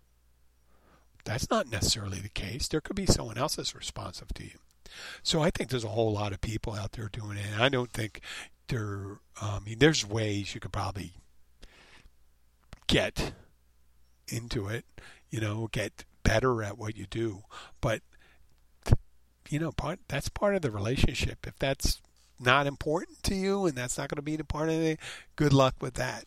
That's 1.24 1.50
not 1.50 1.70
necessarily 1.70 2.20
the 2.20 2.28
case. 2.28 2.68
There 2.68 2.80
could 2.80 2.96
be 2.96 3.06
someone 3.06 3.36
else 3.36 3.56
that's 3.56 3.74
responsive 3.74 4.32
to 4.34 4.44
you. 4.44 4.58
So 5.22 5.42
I 5.42 5.50
think 5.50 5.70
there's 5.70 5.84
a 5.84 5.88
whole 5.88 6.12
lot 6.12 6.32
of 6.32 6.40
people 6.40 6.74
out 6.74 6.92
there 6.92 7.08
doing 7.08 7.36
it. 7.36 7.46
And 7.52 7.62
I 7.62 7.68
don't 7.68 7.92
think 7.92 8.20
there. 8.68 9.18
Um, 9.40 9.50
I 9.56 9.58
mean, 9.64 9.78
there's 9.78 10.06
ways 10.06 10.54
you 10.54 10.60
could 10.60 10.72
probably 10.72 11.14
get 12.86 13.32
into 14.28 14.68
it, 14.68 14.84
you 15.30 15.40
know, 15.40 15.68
get 15.72 16.04
better 16.22 16.62
at 16.62 16.78
what 16.78 16.96
you 16.96 17.06
do. 17.06 17.42
But 17.80 18.02
you 19.48 19.58
know, 19.58 19.72
part 19.72 20.00
that's 20.08 20.28
part 20.28 20.54
of 20.54 20.62
the 20.62 20.70
relationship. 20.70 21.46
If 21.46 21.58
that's 21.58 22.00
not 22.38 22.66
important 22.66 23.22
to 23.24 23.34
you 23.34 23.66
and 23.66 23.76
that's 23.76 23.98
not 23.98 24.08
going 24.08 24.16
to 24.16 24.22
be 24.22 24.36
the 24.36 24.44
part 24.44 24.68
of 24.68 24.76
it, 24.76 24.98
good 25.36 25.52
luck 25.52 25.74
with 25.80 25.94
that. 25.94 26.24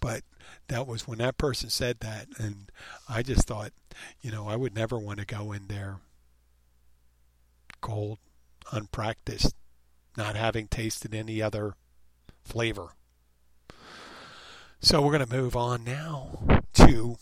But 0.00 0.22
that 0.68 0.86
was 0.86 1.06
when 1.06 1.18
that 1.18 1.38
person 1.38 1.70
said 1.70 2.00
that, 2.00 2.26
and 2.38 2.70
I 3.08 3.22
just 3.22 3.46
thought, 3.46 3.72
you 4.20 4.30
know, 4.30 4.48
I 4.48 4.56
would 4.56 4.74
never 4.74 4.98
want 4.98 5.18
to 5.20 5.26
go 5.26 5.52
in 5.52 5.68
there 5.68 5.98
cold, 7.80 8.18
unpracticed, 8.72 9.54
not 10.16 10.36
having 10.36 10.68
tasted 10.68 11.14
any 11.14 11.42
other 11.42 11.74
flavor. 12.44 12.94
So 14.80 15.00
we're 15.00 15.12
going 15.12 15.26
to 15.26 15.36
move 15.36 15.54
on 15.54 15.84
now 15.84 16.62
to 16.74 17.16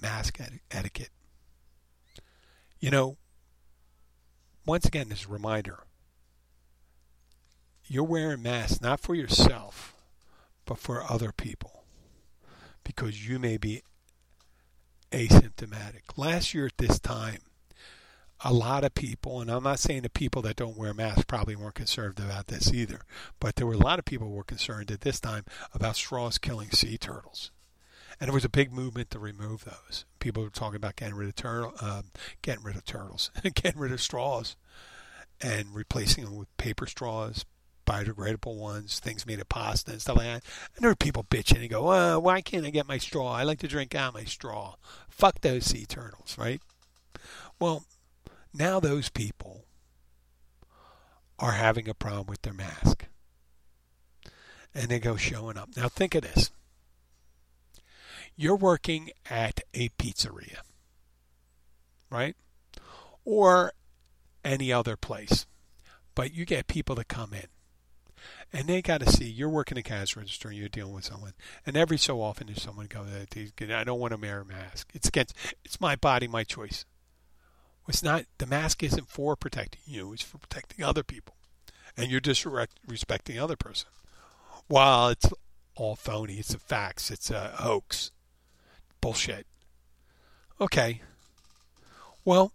mask 0.00 0.38
etiquette. 0.70 1.10
You 2.80 2.90
know, 2.90 3.16
once 4.66 4.84
again, 4.84 5.08
this 5.08 5.28
reminder 5.28 5.80
you're 7.88 8.04
wearing 8.04 8.42
masks 8.42 8.80
not 8.80 9.00
for 9.00 9.14
yourself, 9.14 9.94
but 10.64 10.78
for 10.78 11.04
other 11.08 11.32
people 11.32 11.84
because 12.82 13.28
you 13.28 13.38
may 13.38 13.56
be 13.56 13.82
asymptomatic. 15.12 16.16
Last 16.16 16.52
year 16.52 16.66
at 16.66 16.78
this 16.78 16.98
time, 16.98 17.40
a 18.44 18.52
lot 18.52 18.84
of 18.84 18.94
people, 18.94 19.40
and 19.40 19.50
I'm 19.50 19.62
not 19.62 19.78
saying 19.78 20.02
the 20.02 20.10
people 20.10 20.42
that 20.42 20.56
don't 20.56 20.76
wear 20.76 20.92
masks 20.92 21.24
probably 21.24 21.56
weren't 21.56 21.74
concerned 21.74 22.18
about 22.18 22.48
this 22.48 22.72
either, 22.72 23.00
but 23.40 23.56
there 23.56 23.66
were 23.66 23.74
a 23.74 23.78
lot 23.78 23.98
of 23.98 24.04
people 24.04 24.28
who 24.28 24.34
were 24.34 24.44
concerned 24.44 24.90
at 24.90 25.00
this 25.00 25.20
time 25.20 25.44
about 25.72 25.96
straws 25.96 26.38
killing 26.38 26.70
sea 26.70 26.98
turtles. 26.98 27.50
And 28.18 28.28
there 28.28 28.34
was 28.34 28.44
a 28.44 28.50
big 28.50 28.72
movement 28.72 29.10
to 29.10 29.18
remove 29.18 29.64
those. 29.64 30.04
People 30.20 30.42
were 30.42 30.50
talking 30.50 30.76
about 30.76 30.96
getting 30.96 31.14
rid 31.14 31.28
of 31.28 31.36
turtle, 31.36 31.74
um, 31.80 32.04
getting 32.42 32.64
rid 32.64 32.76
of 32.76 32.84
turtles, 32.84 33.30
getting 33.54 33.78
rid 33.78 33.92
of 33.92 34.00
straws, 34.00 34.56
and 35.40 35.74
replacing 35.74 36.24
them 36.24 36.36
with 36.36 36.56
paper 36.56 36.86
straws, 36.86 37.44
biodegradable 37.86 38.56
ones, 38.56 39.00
things 39.00 39.26
made 39.26 39.38
of 39.38 39.48
pasta 39.48 39.92
and 39.92 40.00
stuff 40.00 40.16
like 40.16 40.26
that. 40.26 40.44
And 40.74 40.82
there 40.82 40.90
were 40.90 40.96
people 40.96 41.24
bitching 41.24 41.60
and 41.60 41.70
go, 41.70 41.88
uh, 41.88 42.18
"Why 42.18 42.40
can't 42.40 42.66
I 42.66 42.70
get 42.70 42.88
my 42.88 42.98
straw? 42.98 43.32
I 43.32 43.42
like 43.42 43.58
to 43.60 43.68
drink 43.68 43.94
out 43.94 44.14
my 44.14 44.24
straw." 44.24 44.76
Fuck 45.08 45.42
those 45.42 45.66
sea 45.66 45.84
turtles, 45.84 46.36
right? 46.38 46.60
Well, 47.60 47.84
now 48.52 48.80
those 48.80 49.08
people 49.10 49.66
are 51.38 51.52
having 51.52 51.88
a 51.88 51.94
problem 51.94 52.26
with 52.26 52.42
their 52.42 52.52
mask. 52.52 53.06
And 54.74 54.88
they 54.88 54.98
go 54.98 55.16
showing 55.16 55.56
up. 55.56 55.70
Now 55.76 55.88
think 55.88 56.14
of 56.14 56.22
this. 56.22 56.50
You're 58.36 58.56
working 58.56 59.10
at 59.30 59.60
a 59.72 59.88
pizzeria, 59.90 60.60
right? 62.10 62.36
Or 63.24 63.72
any 64.44 64.72
other 64.72 64.96
place. 64.96 65.46
But 66.14 66.32
you 66.32 66.44
get 66.44 66.66
people 66.66 66.94
that 66.96 67.08
come 67.08 67.32
in 67.34 67.48
and 68.52 68.68
they 68.68 68.80
got 68.82 69.00
to 69.00 69.10
see 69.10 69.24
you're 69.24 69.48
working 69.48 69.76
a 69.78 69.82
cash 69.82 70.16
register 70.16 70.48
and 70.48 70.56
you're 70.56 70.68
dealing 70.68 70.94
with 70.94 71.04
someone, 71.04 71.34
and 71.64 71.76
every 71.76 71.98
so 71.98 72.22
often 72.22 72.46
there's 72.46 72.62
someone 72.62 72.86
go, 72.86 73.04
"I 73.04 73.84
don't 73.84 74.00
want 74.00 74.12
to 74.12 74.16
wear 74.16 74.40
a 74.40 74.44
mask. 74.44 74.90
It's 74.94 75.08
against. 75.08 75.34
It's 75.64 75.80
my 75.80 75.96
body, 75.96 76.28
my 76.28 76.44
choice." 76.44 76.84
It's 77.88 78.02
not. 78.02 78.26
The 78.38 78.46
mask 78.46 78.82
isn't 78.82 79.10
for 79.10 79.36
protecting 79.36 79.82
you. 79.84 80.12
It's 80.12 80.22
for 80.22 80.38
protecting 80.38 80.84
other 80.84 81.02
people, 81.02 81.36
and 81.96 82.10
you're 82.10 82.20
disrespecting 82.20 83.24
the 83.24 83.38
other 83.38 83.56
person. 83.56 83.88
While 84.66 85.08
it's 85.10 85.26
all 85.74 85.96
phony, 85.96 86.38
it's 86.38 86.54
a 86.54 86.58
fax. 86.58 87.10
It's 87.10 87.30
a 87.30 87.56
hoax. 87.58 88.10
Bullshit. 89.06 89.46
Okay. 90.60 91.00
Well, 92.24 92.50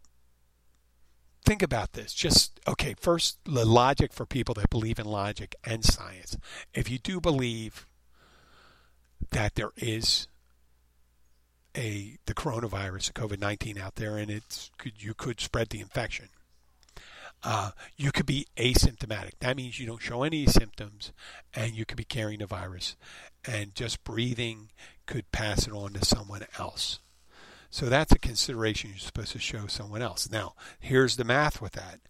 think 1.45 1.61
about 1.61 1.93
this. 1.93 2.13
Just, 2.13 2.59
okay, 2.67 2.93
first, 2.99 3.37
the 3.45 3.63
logic 3.63 4.11
for 4.11 4.25
people 4.25 4.53
that 4.55 4.69
believe 4.69 4.99
in 4.99 5.05
logic 5.05 5.55
and 5.63 5.85
science. 5.85 6.35
If 6.73 6.91
you 6.91 6.99
do 6.99 7.21
believe 7.21 7.87
that 9.29 9.55
there 9.55 9.71
is 9.77 10.27
a 11.77 12.17
the 12.25 12.33
coronavirus, 12.33 13.13
the 13.13 13.21
COVID 13.21 13.39
nineteen 13.39 13.77
out 13.77 13.95
there, 13.95 14.17
and 14.17 14.29
it's 14.29 14.71
you 14.97 15.13
could 15.13 15.39
spread 15.39 15.69
the 15.69 15.79
infection. 15.79 16.27
Uh, 17.43 17.71
you 17.97 18.11
could 18.11 18.25
be 18.25 18.45
asymptomatic. 18.57 19.31
That 19.39 19.57
means 19.57 19.79
you 19.79 19.87
don't 19.87 20.01
show 20.01 20.23
any 20.23 20.45
symptoms, 20.45 21.11
and 21.53 21.73
you 21.73 21.85
could 21.85 21.97
be 21.97 22.03
carrying 22.03 22.39
the 22.39 22.45
virus, 22.45 22.95
and 23.45 23.73
just 23.73 24.03
breathing 24.03 24.69
could 25.07 25.31
pass 25.31 25.67
it 25.67 25.73
on 25.73 25.93
to 25.93 26.05
someone 26.05 26.45
else. 26.59 26.99
So 27.71 27.87
that's 27.87 28.11
a 28.11 28.19
consideration 28.19 28.91
you're 28.91 28.99
supposed 28.99 29.31
to 29.31 29.39
show 29.39 29.65
someone 29.67 30.01
else. 30.01 30.29
Now, 30.29 30.55
here's 30.79 31.15
the 31.15 31.23
math 31.23 31.61
with 31.61 31.71
that. 31.71 32.01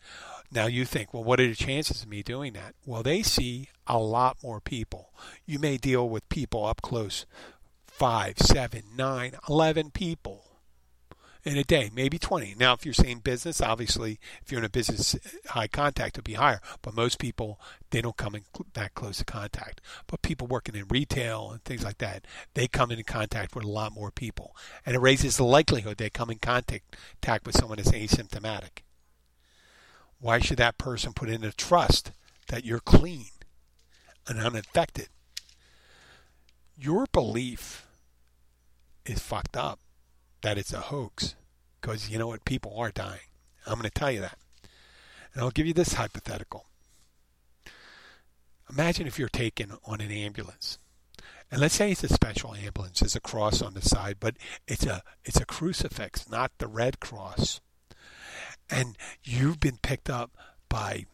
Now 0.52 0.65
you 0.65 0.84
think, 0.84 1.13
well, 1.13 1.24
what 1.24 1.39
are 1.39 1.48
the 1.48 1.56
chances 1.56 2.04
of 2.04 2.10
me 2.10 2.24
doing 2.24 2.54
that? 2.54 2.76
Well, 2.86 3.04
they 3.04 3.22
see 3.22 3.70
a 3.88 3.98
lot 3.98 4.38
more 4.44 4.60
people. 4.60 5.13
You 5.46 5.60
may 5.60 5.78
deal 5.78 6.10
with 6.10 6.28
people 6.30 6.65
up 6.65 6.82
close, 6.82 7.26
five, 7.86 8.38
seven, 8.38 8.84
nine, 8.98 9.34
eleven 9.48 9.91
people 9.91 10.46
in 11.43 11.58
a 11.58 11.63
day, 11.63 11.89
maybe 11.93 12.19
20. 12.19 12.56
Now, 12.58 12.73
if 12.73 12.86
you're 12.86 12.93
saying 12.93 13.19
business, 13.19 13.62
obviously, 13.62 14.19
if 14.43 14.51
you're 14.51 14.60
in 14.60 14.65
a 14.65 14.69
business, 14.69 15.15
high 15.47 15.67
contact 15.67 16.17
it'll 16.17 16.25
be 16.25 16.34
higher. 16.34 16.62
But 16.82 16.93
most 16.93 17.17
people, 17.19 17.60
they 17.89 18.01
don't 18.01 18.17
come 18.17 18.36
in 18.36 18.43
that 18.73 18.93
close 18.93 19.17
to 19.17 19.25
contact. 19.25 19.82
But 20.08 20.21
people 20.21 20.47
working 20.47 20.75
in 20.75 20.86
retail 20.88 21.49
and 21.51 21.63
things 21.63 21.84
like 21.84 21.97
that, 21.97 22.25
they 22.54 22.67
come 22.67 22.91
in 22.91 23.04
contact 23.04 23.56
with 23.56 23.65
a 23.65 23.69
lot 23.69 23.93
more 23.93 24.12
people. 24.12 24.56
And 24.86 24.95
it 24.95 24.99
raises 24.99 25.38
the 25.38 25.43
likelihood 25.43 25.97
they 25.97 26.10
come 26.10 26.30
in 26.30 26.39
contact 26.39 27.45
with 27.45 27.58
someone 27.58 27.77
that's 27.77 27.91
asymptomatic. 27.91 28.84
Why 30.19 30.39
should 30.39 30.58
that 30.58 30.77
person 30.77 31.13
put 31.13 31.30
in 31.30 31.43
a 31.43 31.51
trust 31.51 32.12
that 32.49 32.65
you're 32.65 32.80
clean 32.80 33.25
and 34.27 34.39
uninfected? 34.39 35.08
Your 36.77 37.08
belief 37.12 37.88
is 39.06 39.19
fucked 39.19 39.58
up 39.58 39.80
that 40.41 40.58
it's 40.58 40.73
a 40.73 40.82
hoax 40.82 41.36
because 41.80 42.10
you 42.10 42.17
know 42.17 42.27
what? 42.27 42.45
People 42.45 42.75
are 42.77 42.91
dying. 42.91 43.19
I'm 43.65 43.73
going 43.73 43.84
to 43.84 43.89
tell 43.89 44.12
you 44.12 44.21
that. 44.21 44.38
And 45.34 45.43
I'll 45.43 45.51
give 45.51 45.67
you 45.67 45.73
this 45.73 45.93
hypothetical. 45.93 46.65
Imagine 48.69 49.08
if 49.08 49.19
you're 49.19 49.30
taken 49.30 49.73
on 49.86 50.01
an 50.01 50.12
ambulance. 50.12 50.77
And 51.51 51.60
let's 51.60 51.75
say 51.75 51.91
it's 51.91 52.04
a 52.04 52.08
special 52.08 52.56
ambulance. 52.56 53.01
There's 53.01 53.15
a 53.15 53.21
cross 53.21 53.62
on 53.62 53.73
the 53.73 53.82
side, 53.82 54.17
but 54.19 54.36
it's 54.67 54.86
a 54.86 55.04
it's 55.25 55.39
a 55.39 55.45
crucifix, 55.45 56.30
not 56.30 56.51
the 56.58 56.67
red 56.67 57.01
cross. 57.01 57.60
And 58.69 58.97
you've 59.21 59.60
been 59.60 59.77
picked 59.82 60.10
up 60.10 60.32
by 60.69 61.06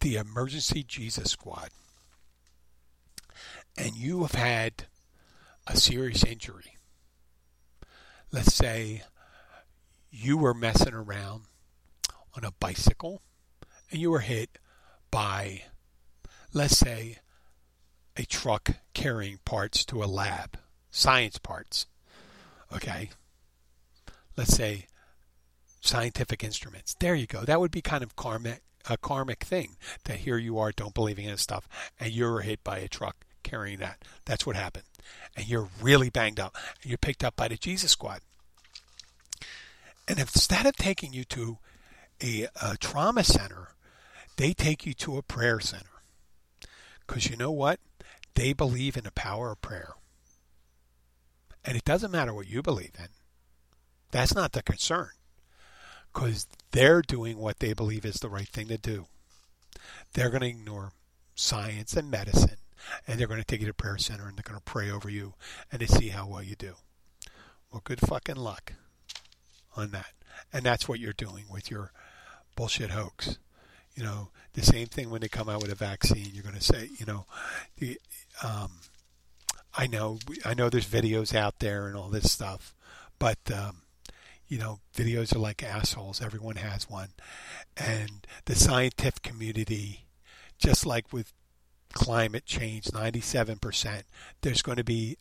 the 0.00 0.16
emergency 0.16 0.82
Jesus 0.82 1.30
squad. 1.30 1.70
And 3.78 3.94
you 3.94 4.22
have 4.22 4.32
had 4.32 4.86
a 5.66 5.76
serious 5.76 6.24
injury 6.24 6.74
let's 8.32 8.54
say 8.54 9.02
you 10.10 10.36
were 10.36 10.54
messing 10.54 10.94
around 10.94 11.42
on 12.36 12.44
a 12.44 12.52
bicycle 12.52 13.22
and 13.90 14.00
you 14.00 14.10
were 14.10 14.20
hit 14.20 14.58
by, 15.10 15.62
let's 16.52 16.76
say, 16.76 17.18
a 18.16 18.24
truck 18.24 18.70
carrying 18.94 19.38
parts 19.44 19.84
to 19.86 20.02
a 20.02 20.06
lab, 20.06 20.58
science 20.90 21.38
parts. 21.38 21.86
Okay? 22.72 23.10
Let's 24.36 24.54
say 24.54 24.86
scientific 25.80 26.44
instruments. 26.44 26.94
There 26.98 27.14
you 27.14 27.26
go. 27.26 27.42
That 27.42 27.60
would 27.60 27.70
be 27.70 27.82
kind 27.82 28.02
of 28.02 28.16
karmic, 28.16 28.62
a 28.88 28.96
karmic 28.96 29.44
thing 29.44 29.76
that 30.04 30.18
here 30.18 30.38
you 30.38 30.58
are, 30.58 30.72
don't 30.72 30.94
believing 30.94 31.24
in 31.24 31.36
stuff, 31.36 31.68
and 31.98 32.12
you're 32.12 32.40
hit 32.40 32.62
by 32.62 32.78
a 32.78 32.88
truck 32.88 33.24
carrying 33.42 33.78
that. 33.78 34.04
That's 34.24 34.46
what 34.46 34.56
happened. 34.56 34.84
And 35.36 35.48
you're 35.48 35.68
really 35.80 36.10
banged 36.10 36.40
up. 36.40 36.56
And 36.82 36.90
you're 36.90 36.98
picked 36.98 37.24
up 37.24 37.36
by 37.36 37.48
the 37.48 37.56
Jesus 37.56 37.92
Squad. 37.92 38.20
And 40.08 40.18
instead 40.18 40.66
of 40.66 40.76
taking 40.76 41.12
you 41.12 41.24
to 41.24 41.58
a, 42.22 42.48
a 42.60 42.76
trauma 42.76 43.24
center, 43.24 43.74
they 44.36 44.52
take 44.52 44.86
you 44.86 44.94
to 44.94 45.18
a 45.18 45.22
prayer 45.22 45.60
center. 45.60 45.84
Because 47.06 47.28
you 47.28 47.36
know 47.36 47.50
what? 47.50 47.80
They 48.34 48.52
believe 48.52 48.96
in 48.96 49.04
the 49.04 49.12
power 49.12 49.52
of 49.52 49.62
prayer. 49.62 49.94
And 51.64 51.76
it 51.76 51.84
doesn't 51.84 52.10
matter 52.10 52.32
what 52.32 52.48
you 52.48 52.62
believe 52.62 52.92
in. 52.98 53.08
That's 54.10 54.34
not 54.34 54.52
the 54.52 54.62
concern. 54.62 55.10
Because 56.12 56.46
they're 56.72 57.02
doing 57.02 57.38
what 57.38 57.58
they 57.58 57.72
believe 57.72 58.04
is 58.04 58.16
the 58.16 58.28
right 58.28 58.48
thing 58.48 58.68
to 58.68 58.78
do. 58.78 59.06
They're 60.14 60.30
going 60.30 60.42
to 60.42 60.48
ignore 60.48 60.92
science 61.34 61.94
and 61.94 62.10
medicine 62.10 62.56
and 63.06 63.18
they're 63.18 63.26
going 63.26 63.40
to 63.40 63.46
take 63.46 63.60
you 63.60 63.66
to 63.66 63.74
prayer 63.74 63.98
center 63.98 64.26
and 64.28 64.36
they're 64.36 64.44
going 64.46 64.58
to 64.58 64.64
pray 64.64 64.90
over 64.90 65.08
you 65.08 65.34
and 65.70 65.80
to 65.80 65.88
see 65.88 66.08
how 66.08 66.26
well 66.26 66.42
you 66.42 66.56
do. 66.56 66.74
Well, 67.70 67.82
good 67.84 68.00
fucking 68.00 68.36
luck 68.36 68.74
on 69.76 69.90
that. 69.90 70.12
And 70.52 70.64
that's 70.64 70.88
what 70.88 70.98
you're 70.98 71.12
doing 71.12 71.44
with 71.50 71.70
your 71.70 71.92
bullshit 72.56 72.90
hoax. 72.90 73.38
You 73.94 74.04
know, 74.04 74.30
the 74.54 74.62
same 74.62 74.86
thing 74.86 75.10
when 75.10 75.20
they 75.20 75.28
come 75.28 75.48
out 75.48 75.62
with 75.62 75.70
a 75.70 75.76
vaccine, 75.76 76.30
you're 76.32 76.42
going 76.42 76.56
to 76.56 76.62
say, 76.62 76.88
you 76.98 77.06
know, 77.06 77.26
the, 77.78 78.00
um, 78.42 78.72
I 79.76 79.86
know, 79.86 80.18
I 80.44 80.54
know 80.54 80.68
there's 80.68 80.88
videos 80.88 81.34
out 81.34 81.58
there 81.58 81.86
and 81.86 81.96
all 81.96 82.08
this 82.08 82.30
stuff, 82.30 82.74
but, 83.18 83.38
um, 83.52 83.82
you 84.48 84.58
know, 84.58 84.80
videos 84.96 85.34
are 85.34 85.38
like 85.38 85.62
assholes. 85.62 86.20
Everyone 86.20 86.56
has 86.56 86.90
one. 86.90 87.10
And 87.76 88.26
the 88.46 88.56
scientific 88.56 89.22
community, 89.22 90.06
just 90.58 90.84
like 90.84 91.12
with 91.12 91.32
climate 92.00 92.46
change, 92.46 92.86
97%. 92.86 94.04
There's 94.40 94.62
going 94.62 94.78
to 94.78 94.84
be 94.84 95.18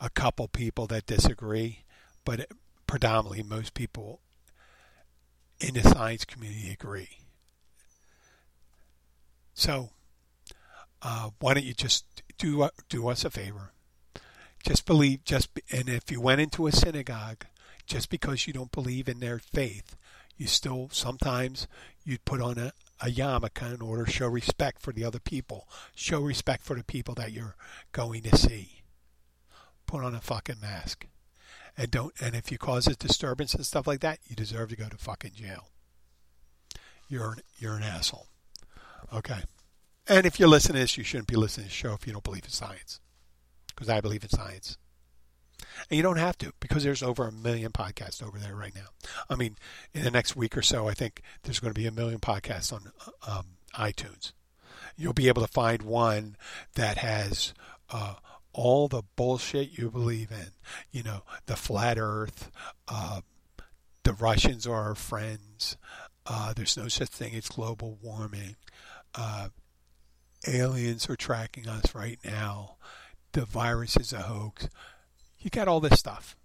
a 0.00 0.08
couple 0.08 0.48
people 0.48 0.86
that 0.86 1.04
disagree, 1.04 1.84
but 2.24 2.48
predominantly 2.86 3.42
most 3.42 3.74
people 3.74 4.20
in 5.60 5.74
the 5.74 5.82
science 5.82 6.24
community 6.24 6.70
agree. 6.72 7.18
So, 9.52 9.90
uh, 11.02 11.28
why 11.40 11.52
don't 11.52 11.66
you 11.66 11.74
just 11.74 12.06
do 12.38 12.70
do 12.88 13.08
us 13.08 13.26
a 13.26 13.30
favor? 13.30 13.72
Just 14.64 14.86
believe, 14.86 15.24
just 15.24 15.50
and 15.70 15.90
if 15.90 16.10
you 16.10 16.22
went 16.22 16.40
into 16.40 16.66
a 16.66 16.72
synagogue, 16.72 17.44
just 17.86 18.08
because 18.08 18.46
you 18.46 18.54
don't 18.54 18.72
believe 18.72 19.08
in 19.08 19.20
their 19.20 19.40
faith, 19.40 19.94
you 20.38 20.46
still 20.46 20.88
sometimes 20.90 21.68
you'd 22.02 22.24
put 22.24 22.40
on 22.40 22.56
a, 22.56 22.72
a 23.00 23.06
yarmulke 23.06 23.74
in 23.74 23.80
order 23.80 24.04
to 24.04 24.10
show 24.10 24.26
respect 24.26 24.80
for 24.80 24.92
the 24.92 25.04
other 25.04 25.20
people. 25.20 25.68
Show 25.94 26.20
respect 26.20 26.64
for 26.64 26.76
the 26.76 26.84
people 26.84 27.14
that 27.14 27.32
you're 27.32 27.56
going 27.92 28.22
to 28.22 28.36
see. 28.36 28.82
Put 29.86 30.04
on 30.04 30.14
a 30.14 30.20
fucking 30.20 30.60
mask. 30.60 31.06
And 31.76 31.90
don't 31.90 32.12
and 32.20 32.34
if 32.34 32.50
you 32.50 32.58
cause 32.58 32.86
a 32.88 32.96
disturbance 32.96 33.54
and 33.54 33.64
stuff 33.64 33.86
like 33.86 34.00
that, 34.00 34.18
you 34.26 34.34
deserve 34.34 34.70
to 34.70 34.76
go 34.76 34.88
to 34.88 34.96
fucking 34.96 35.32
jail. 35.34 35.68
You're 37.08 37.32
an, 37.32 37.38
you're 37.58 37.76
an 37.76 37.84
asshole. 37.84 38.26
Okay. 39.14 39.40
And 40.08 40.26
if 40.26 40.40
you're 40.40 40.48
listening 40.48 40.74
to 40.74 40.80
this, 40.80 40.98
you 40.98 41.04
shouldn't 41.04 41.28
be 41.28 41.36
listening 41.36 41.66
to 41.66 41.70
the 41.70 41.74
show 41.74 41.92
if 41.92 42.06
you 42.06 42.12
don't 42.12 42.24
believe 42.24 42.44
in 42.44 42.50
science. 42.50 43.00
Because 43.68 43.88
I 43.88 44.00
believe 44.00 44.24
in 44.24 44.30
science. 44.30 44.76
And 45.88 45.96
you 45.96 46.02
don't 46.02 46.18
have 46.18 46.38
to 46.38 46.52
because 46.60 46.84
there's 46.84 47.02
over 47.02 47.26
a 47.26 47.32
million 47.32 47.72
podcasts 47.72 48.22
over 48.22 48.38
there 48.38 48.54
right 48.54 48.74
now. 48.74 48.88
I 49.28 49.36
mean, 49.36 49.56
in 49.92 50.02
the 50.02 50.10
next 50.10 50.36
week 50.36 50.56
or 50.56 50.62
so, 50.62 50.88
I 50.88 50.94
think 50.94 51.22
there's 51.42 51.60
going 51.60 51.72
to 51.72 51.80
be 51.80 51.86
a 51.86 51.92
million 51.92 52.20
podcasts 52.20 52.72
on 52.72 52.92
um, 53.26 53.46
iTunes. 53.74 54.32
You'll 54.96 55.12
be 55.12 55.28
able 55.28 55.42
to 55.42 55.48
find 55.48 55.82
one 55.82 56.36
that 56.74 56.98
has 56.98 57.54
uh, 57.90 58.14
all 58.52 58.88
the 58.88 59.02
bullshit 59.16 59.78
you 59.78 59.90
believe 59.90 60.30
in. 60.30 60.50
You 60.90 61.02
know, 61.04 61.22
the 61.46 61.56
flat 61.56 61.98
Earth, 61.98 62.50
uh, 62.88 63.20
the 64.02 64.12
Russians 64.12 64.66
are 64.66 64.74
our 64.74 64.94
friends. 64.94 65.76
Uh, 66.26 66.52
there's 66.52 66.76
no 66.76 66.88
such 66.88 67.08
thing 67.08 67.34
as 67.34 67.48
global 67.48 67.98
warming. 68.02 68.56
Uh, 69.14 69.48
aliens 70.46 71.08
are 71.08 71.16
tracking 71.16 71.68
us 71.68 71.94
right 71.94 72.18
now. 72.24 72.76
The 73.32 73.44
virus 73.44 73.96
is 73.96 74.12
a 74.12 74.22
hoax 74.22 74.68
you 75.40 75.50
got 75.50 75.68
all 75.68 75.80
this 75.80 75.98
stuff. 75.98 76.36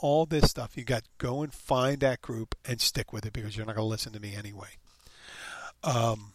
All 0.00 0.26
this 0.26 0.50
stuff. 0.50 0.76
You 0.76 0.84
got 0.84 1.04
go 1.18 1.42
and 1.42 1.52
find 1.52 2.00
that 2.00 2.20
group 2.22 2.54
and 2.64 2.80
stick 2.80 3.12
with 3.12 3.24
it 3.26 3.32
because 3.32 3.56
you're 3.56 3.66
not 3.66 3.76
going 3.76 3.84
to 3.84 3.88
listen 3.90 4.12
to 4.12 4.20
me 4.20 4.34
anyway. 4.36 4.68
Um, 5.82 6.32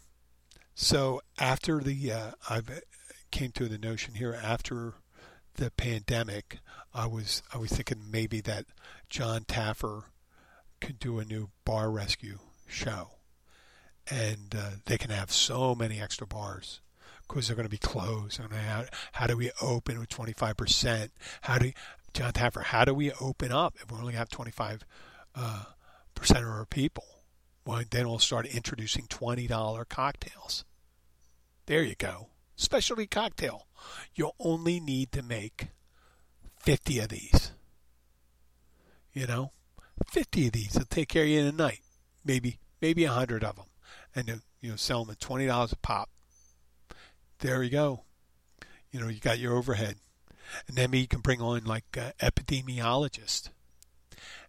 So 0.74 1.22
after 1.38 1.80
the, 1.80 2.12
uh, 2.12 2.32
I 2.50 2.62
came 3.30 3.52
to 3.52 3.68
the 3.68 3.78
notion 3.78 4.16
here 4.16 4.38
after 4.42 4.96
the 5.56 5.70
pandemic, 5.72 6.60
I 6.94 7.06
was 7.08 7.44
I 7.54 7.58
was 7.58 7.72
thinking 7.72 8.10
maybe 8.10 8.42
that 8.42 8.66
Jon 9.10 9.42
Taffer 9.44 10.06
could 10.80 10.98
do 11.00 11.20
a 11.20 11.26
new 11.26 11.50
bar 11.66 11.92
rescue 11.92 12.40
show, 12.68 13.12
and 14.10 14.56
uh, 14.58 14.70
they 14.86 14.98
can 14.98 15.12
have 15.12 15.32
so 15.32 15.76
many 15.76 16.02
extra 16.02 16.26
bars 16.26 16.82
because 17.28 17.48
they're 17.48 17.56
going 17.56 17.66
to 17.66 17.70
be 17.70 17.78
closed. 17.78 18.40
And 18.40 18.52
how, 18.52 18.86
how 19.14 19.28
do 19.28 19.38
we 19.38 19.52
open 19.62 20.00
with 20.00 20.10
25%? 20.10 21.10
How 21.42 21.58
do 21.58 21.72
Jon 22.14 22.32
Taffer? 22.34 22.64
How 22.64 22.86
do 22.86 22.94
we 22.94 23.12
open 23.14 23.52
up 23.52 23.76
if 23.82 23.92
we 23.92 23.98
only 23.98 24.14
have 24.14 24.30
25 24.30 24.86
uh, 25.36 25.64
percent 26.14 26.44
of 26.44 26.50
our 26.50 26.66
people? 26.66 27.06
Well, 27.66 27.84
then 27.90 28.08
we'll 28.08 28.20
start 28.20 28.46
introducing 28.48 29.06
$20 29.06 29.88
cocktails. 29.88 30.66
There 31.68 31.84
you 31.84 31.96
go. 31.96 32.30
Specialty 32.56 33.08
cocktail. 33.08 33.68
You'll 34.14 34.36
only 34.40 34.80
need 34.80 35.12
to 35.14 35.22
make 35.22 35.68
50 36.60 37.00
of 37.00 37.10
these. 37.10 37.52
You 39.14 39.28
know, 39.28 39.52
50 40.08 40.48
of 40.48 40.54
these 40.54 40.74
will 40.74 40.86
take 40.86 41.10
care 41.10 41.24
of 41.24 41.30
you 41.30 41.40
in 41.40 41.48
a 41.48 41.52
night. 41.52 41.82
Maybe, 42.24 42.60
maybe 42.82 43.06
100 43.06 43.44
of 43.44 43.56
them. 43.56 43.66
And, 44.16 44.42
you 44.60 44.72
know, 44.72 44.76
sell 44.76 45.04
them 45.04 45.12
at 45.12 45.20
$20 45.20 45.72
a 45.72 45.76
pop. 45.78 46.10
There 47.40 47.64
you 47.64 47.70
go. 47.70 48.04
You 48.92 49.00
know, 49.00 49.08
you 49.08 49.20
got 49.20 49.40
your 49.40 49.56
overhead. 49.56 49.96
And 50.68 50.76
then 50.78 50.94
you 50.94 51.08
can 51.08 51.22
bring 51.22 51.42
on 51.42 51.64
like 51.66 51.98
uh, 51.98 52.12
epidemiologist. 52.22 53.50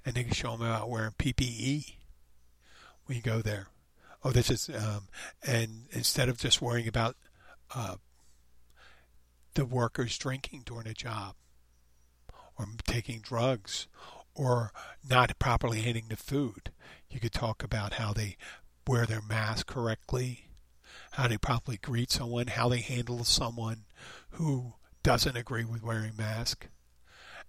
And 0.04 0.14
they 0.14 0.24
can 0.24 0.32
show 0.32 0.56
them 0.56 0.66
about 0.66 0.90
wearing 0.90 1.12
PPE 1.12 1.94
when 3.06 3.16
you 3.16 3.22
go 3.22 3.40
there. 3.40 3.68
Oh, 4.24 4.30
this 4.30 4.50
is, 4.50 4.68
um, 4.68 5.08
and 5.46 5.86
instead 5.90 6.28
of 6.28 6.38
just 6.38 6.62
worrying 6.62 6.88
about 6.88 7.16
uh, 7.74 7.96
the 9.54 9.64
workers 9.64 10.16
drinking 10.16 10.62
during 10.64 10.86
a 10.86 10.94
job 10.94 11.34
or 12.58 12.66
taking 12.86 13.20
drugs 13.20 13.88
or 14.34 14.72
not 15.08 15.38
properly 15.38 15.80
handling 15.80 16.08
the 16.08 16.16
food, 16.16 16.70
you 17.10 17.20
could 17.20 17.32
talk 17.32 17.62
about 17.62 17.94
how 17.94 18.12
they 18.12 18.36
wear 18.86 19.06
their 19.06 19.22
mask 19.22 19.66
correctly, 19.66 20.48
how 21.12 21.28
they 21.28 21.38
properly 21.38 21.76
greet 21.76 22.10
someone, 22.10 22.46
how 22.48 22.68
they 22.68 22.80
handle 22.80 23.24
someone 23.24 23.84
who 24.30 24.74
doesn't 25.02 25.36
agree 25.36 25.64
with 25.64 25.82
wearing 25.82 26.16
mask. 26.16 26.68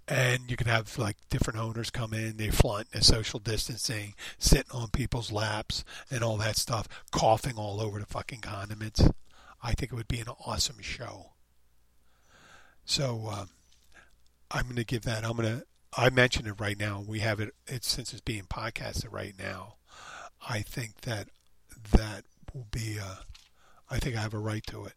And 0.07 0.51
you 0.51 0.57
can 0.57 0.67
have 0.67 0.97
like 0.97 1.15
different 1.29 1.59
owners 1.59 1.89
come 1.89 2.13
in, 2.13 2.35
they 2.35 2.49
flaunt 2.49 2.91
the 2.91 3.01
social 3.01 3.39
distancing, 3.39 4.15
sitting 4.37 4.71
on 4.73 4.89
people's 4.89 5.31
laps 5.31 5.85
and 6.11 6.23
all 6.23 6.35
that 6.37 6.57
stuff, 6.57 6.87
coughing 7.11 7.57
all 7.57 7.79
over 7.79 7.99
the 7.99 8.05
fucking 8.05 8.41
condiments. 8.41 9.07
I 9.61 9.71
think 9.71 9.93
it 9.93 9.95
would 9.95 10.09
be 10.09 10.19
an 10.19 10.27
awesome 10.45 10.81
show. 10.81 11.31
So 12.83 13.29
um, 13.31 13.49
I'm 14.51 14.63
going 14.63 14.75
to 14.75 14.83
give 14.83 15.03
that. 15.03 15.23
I'm 15.23 15.37
going 15.37 15.59
to. 15.59 15.65
I 15.95 16.09
mentioned 16.09 16.47
it 16.47 16.59
right 16.59 16.77
now. 16.77 17.03
We 17.07 17.19
have 17.19 17.39
it. 17.39 17.53
It's 17.67 17.87
since 17.87 18.11
it's 18.11 18.21
being 18.21 18.43
podcasted 18.43 19.11
right 19.11 19.35
now. 19.37 19.75
I 20.47 20.61
think 20.61 21.01
that 21.01 21.29
that 21.91 22.25
will 22.53 22.67
be. 22.71 22.97
Uh, 23.01 23.17
I 23.89 23.99
think 23.99 24.17
I 24.17 24.21
have 24.21 24.33
a 24.33 24.39
right 24.39 24.65
to 24.67 24.85
it. 24.85 24.93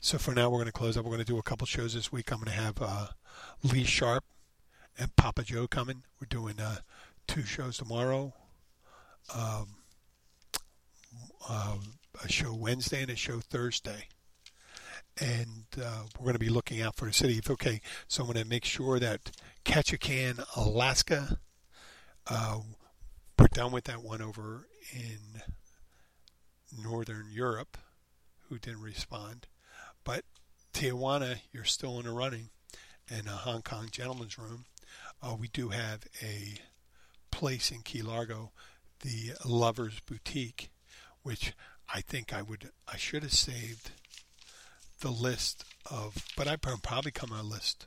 So 0.00 0.16
for 0.16 0.32
now, 0.32 0.48
we're 0.48 0.58
going 0.58 0.66
to 0.66 0.72
close 0.72 0.96
up. 0.96 1.04
We're 1.04 1.10
going 1.10 1.24
to 1.24 1.32
do 1.32 1.38
a 1.38 1.42
couple 1.42 1.66
shows 1.66 1.94
this 1.94 2.12
week. 2.12 2.30
I'm 2.30 2.38
going 2.38 2.52
to 2.52 2.62
have 2.62 2.76
uh, 2.80 3.08
Lee 3.64 3.82
Sharp 3.82 4.24
and 4.96 5.14
Papa 5.16 5.42
Joe 5.42 5.66
coming. 5.66 6.04
We're 6.20 6.28
doing 6.28 6.60
uh, 6.60 6.76
two 7.26 7.42
shows 7.42 7.78
tomorrow. 7.78 8.32
Um, 9.34 9.74
uh, 11.48 11.76
a 12.22 12.28
show 12.28 12.54
Wednesday 12.54 13.02
and 13.02 13.10
a 13.10 13.16
show 13.16 13.40
Thursday. 13.40 14.06
And 15.20 15.66
uh, 15.82 16.04
we're 16.16 16.26
going 16.26 16.34
to 16.34 16.38
be 16.38 16.48
looking 16.48 16.80
out 16.80 16.94
for 16.94 17.06
the 17.06 17.12
city. 17.12 17.40
Okay, 17.48 17.80
so 18.06 18.22
I'm 18.22 18.32
going 18.32 18.42
to 18.42 18.48
make 18.48 18.64
sure 18.64 19.00
that 19.00 19.32
Ketchikan, 19.64 20.44
Alaska, 20.56 21.38
uh, 22.28 22.60
we're 23.36 23.48
done 23.48 23.72
with 23.72 23.84
that 23.84 24.02
one 24.02 24.22
over 24.22 24.68
in 24.92 25.42
Northern 26.80 27.26
Europe 27.32 27.76
who 28.48 28.58
didn't 28.58 28.82
respond. 28.82 29.48
But 30.08 30.24
Tijuana, 30.72 31.40
you're 31.52 31.64
still 31.64 31.98
in 31.98 32.06
the 32.06 32.12
running. 32.12 32.48
And 33.10 33.26
a 33.26 33.32
Hong 33.32 33.60
Kong 33.60 33.88
Gentleman's 33.90 34.38
Room, 34.38 34.64
uh, 35.22 35.36
we 35.38 35.48
do 35.48 35.68
have 35.68 36.06
a 36.22 36.54
place 37.30 37.70
in 37.70 37.82
Key 37.82 38.00
Largo, 38.00 38.52
the 39.00 39.32
Lovers 39.44 40.00
Boutique, 40.00 40.70
which 41.22 41.52
I 41.92 42.00
think 42.00 42.32
I 42.32 42.40
would 42.40 42.70
I 42.90 42.96
should 42.96 43.22
have 43.22 43.34
saved 43.34 43.90
the 45.00 45.10
list 45.10 45.66
of, 45.90 46.24
but 46.38 46.48
I 46.48 46.56
probably 46.56 47.10
come 47.10 47.32
a 47.32 47.42
list 47.42 47.86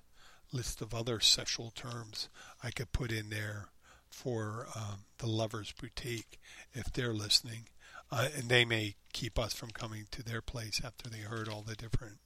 list 0.53 0.79
of 0.79 0.93
other 0.93 1.19
sexual 1.19 1.71
terms 1.71 2.29
I 2.63 2.69
could 2.69 2.91
put 2.91 3.11
in 3.11 3.31
there 3.31 3.69
for 4.11 4.67
um, 4.75 5.05
the 5.17 5.27
Lovers 5.27 5.71
Boutique 5.71 6.39
if 6.73 6.93
they're 6.93 7.13
listening, 7.13 7.65
uh, 8.11 8.27
and 8.35 8.49
they 8.49 8.65
may 8.65 8.95
keep 9.13 9.39
us 9.39 9.53
from 9.53 9.71
coming 9.71 10.05
to 10.11 10.23
their 10.23 10.41
place 10.41 10.81
after 10.83 11.09
they 11.09 11.19
heard 11.19 11.47
all 11.47 11.61
the 11.61 11.75
different 11.75 12.19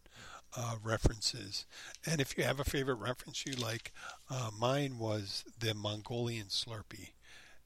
uh, 0.58 0.76
references. 0.84 1.66
And 2.06 2.22
if 2.22 2.38
you 2.38 2.44
have 2.44 2.60
a 2.60 2.64
favorite 2.64 2.96
reference 2.96 3.46
you 3.46 3.54
like, 3.54 3.92
uh, 4.30 4.52
mine 4.58 4.98
was 4.98 5.44
the 5.60 5.74
Mongolian 5.74 6.48
Slurpee, 6.48 7.12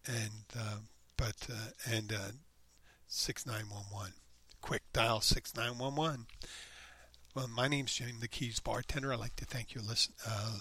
and 0.06 0.46
uh, 0.58 0.78
but 1.18 1.48
uh, 1.52 1.70
and 1.90 2.12
uh, 2.12 2.32
six 3.08 3.46
nine 3.46 3.66
one 3.70 3.86
one. 3.92 4.14
Quick 4.62 4.84
dial 4.94 5.22
six 5.22 5.56
nine 5.56 5.78
one 5.78 5.96
one. 5.96 6.26
Well, 7.36 7.48
my 7.48 7.68
name's 7.68 7.94
Jim 7.94 8.20
the 8.20 8.28
Keys 8.28 8.60
bartender. 8.60 9.14
I'd 9.14 9.20
like 9.20 9.36
to 9.38 9.46
thank 9.46 9.76
you 9.76 9.82
listen, 9.82 10.14
uh, 10.28 10.60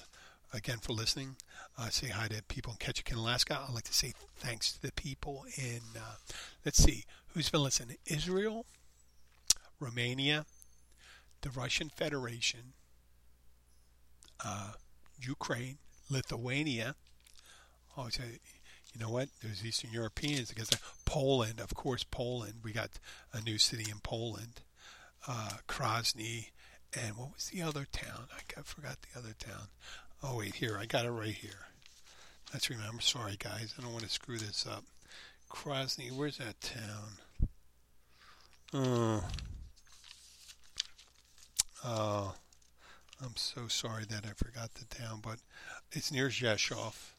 again 0.52 0.78
for 0.78 0.92
listening. 0.92 1.36
Uh, 1.78 1.88
say 1.90 2.08
hi 2.08 2.28
to 2.28 2.42
people 2.44 2.72
in 2.72 2.78
Ketchikan, 2.78 3.16
Alaska. 3.16 3.60
I'd 3.66 3.74
like 3.74 3.84
to 3.84 3.94
say 3.94 4.12
thanks 4.36 4.72
to 4.72 4.82
the 4.82 4.92
people 4.92 5.44
in, 5.56 5.80
uh, 5.96 6.16
let's 6.64 6.82
see, 6.82 7.04
who's 7.28 7.50
been 7.50 7.62
listening? 7.62 7.96
Israel, 8.06 8.66
Romania, 9.80 10.46
the 11.42 11.50
Russian 11.50 11.88
Federation, 11.88 12.72
uh, 14.44 14.72
Ukraine, 15.20 15.78
Lithuania. 16.10 16.94
Oh, 17.96 18.08
you 18.18 19.00
know 19.00 19.10
what? 19.10 19.28
There's 19.42 19.64
Eastern 19.64 19.90
Europeans 19.92 20.48
because 20.48 20.70
Poland, 21.04 21.60
of 21.60 21.74
course, 21.74 22.04
Poland. 22.04 22.54
We 22.64 22.72
got 22.72 22.98
a 23.32 23.40
new 23.40 23.58
city 23.58 23.90
in 23.90 23.98
Poland, 24.00 24.62
uh, 25.26 25.58
Krasny, 25.68 26.50
and 26.94 27.16
what 27.16 27.34
was 27.34 27.46
the 27.46 27.62
other 27.62 27.86
town? 27.90 28.28
I 28.56 28.62
forgot 28.62 28.98
the 29.02 29.18
other 29.18 29.34
town. 29.38 29.68
Oh 30.22 30.38
wait, 30.38 30.54
here 30.54 30.78
I 30.80 30.86
got 30.86 31.06
it 31.06 31.10
right 31.10 31.34
here. 31.34 31.66
Let's 32.52 32.70
remember. 32.70 33.02
Sorry, 33.02 33.36
guys, 33.38 33.74
I 33.78 33.82
don't 33.82 33.92
want 33.92 34.04
to 34.04 34.10
screw 34.10 34.38
this 34.38 34.66
up. 34.66 34.84
Krasny, 35.50 36.10
where's 36.10 36.38
that 36.38 36.60
town? 36.60 37.48
Oh, 38.74 39.24
oh, 41.84 42.34
I'm 43.22 43.36
so 43.36 43.68
sorry 43.68 44.04
that 44.10 44.24
I 44.24 44.32
forgot 44.34 44.74
the 44.74 44.84
town, 44.84 45.20
but 45.22 45.38
it's 45.92 46.12
near 46.12 46.28
Rzeszów 46.28 47.14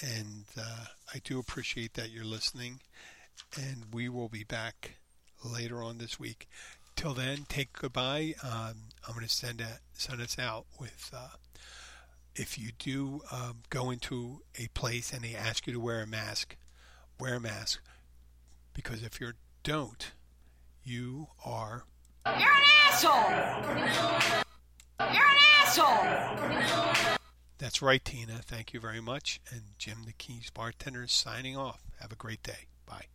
and 0.00 0.44
uh, 0.58 0.84
I 1.12 1.20
do 1.22 1.38
appreciate 1.38 1.94
that 1.94 2.10
you're 2.10 2.24
listening. 2.24 2.80
And 3.56 3.86
we 3.92 4.08
will 4.08 4.28
be 4.28 4.44
back 4.44 4.92
later 5.44 5.82
on 5.82 5.98
this 5.98 6.18
week. 6.18 6.48
Till 6.96 7.14
then, 7.14 7.46
take 7.48 7.72
goodbye. 7.72 8.34
Um, 8.42 8.74
I'm 9.06 9.14
going 9.14 9.26
to 9.26 9.28
send 9.28 9.64
send 9.92 10.20
us 10.20 10.38
out 10.38 10.66
with. 10.78 11.10
Uh, 11.14 11.28
if 12.34 12.58
you 12.58 12.70
do 12.78 13.20
um, 13.30 13.58
go 13.70 13.90
into 13.90 14.42
a 14.58 14.68
place 14.68 15.12
and 15.12 15.22
they 15.22 15.34
ask 15.34 15.66
you 15.66 15.72
to 15.72 15.80
wear 15.80 16.02
a 16.02 16.06
mask, 16.06 16.56
wear 17.20 17.34
a 17.34 17.40
mask, 17.40 17.80
because 18.74 19.02
if 19.02 19.20
you 19.20 19.32
don't, 19.62 20.12
you 20.82 21.28
are. 21.44 21.84
You're 22.26 22.34
an 22.34 22.62
asshole. 22.86 23.30
You're 25.00 25.22
an 25.22 25.38
asshole. 25.60 27.18
That's 27.58 27.80
right, 27.80 28.04
Tina. 28.04 28.40
Thank 28.42 28.72
you 28.72 28.80
very 28.80 29.00
much. 29.00 29.40
And 29.50 29.62
Jim 29.78 29.98
the 30.04 30.12
Keys 30.12 30.50
bartender 30.50 31.04
is 31.04 31.12
signing 31.12 31.56
off. 31.56 31.80
Have 32.00 32.12
a 32.12 32.16
great 32.16 32.42
day. 32.42 32.66
Bye. 32.86 33.06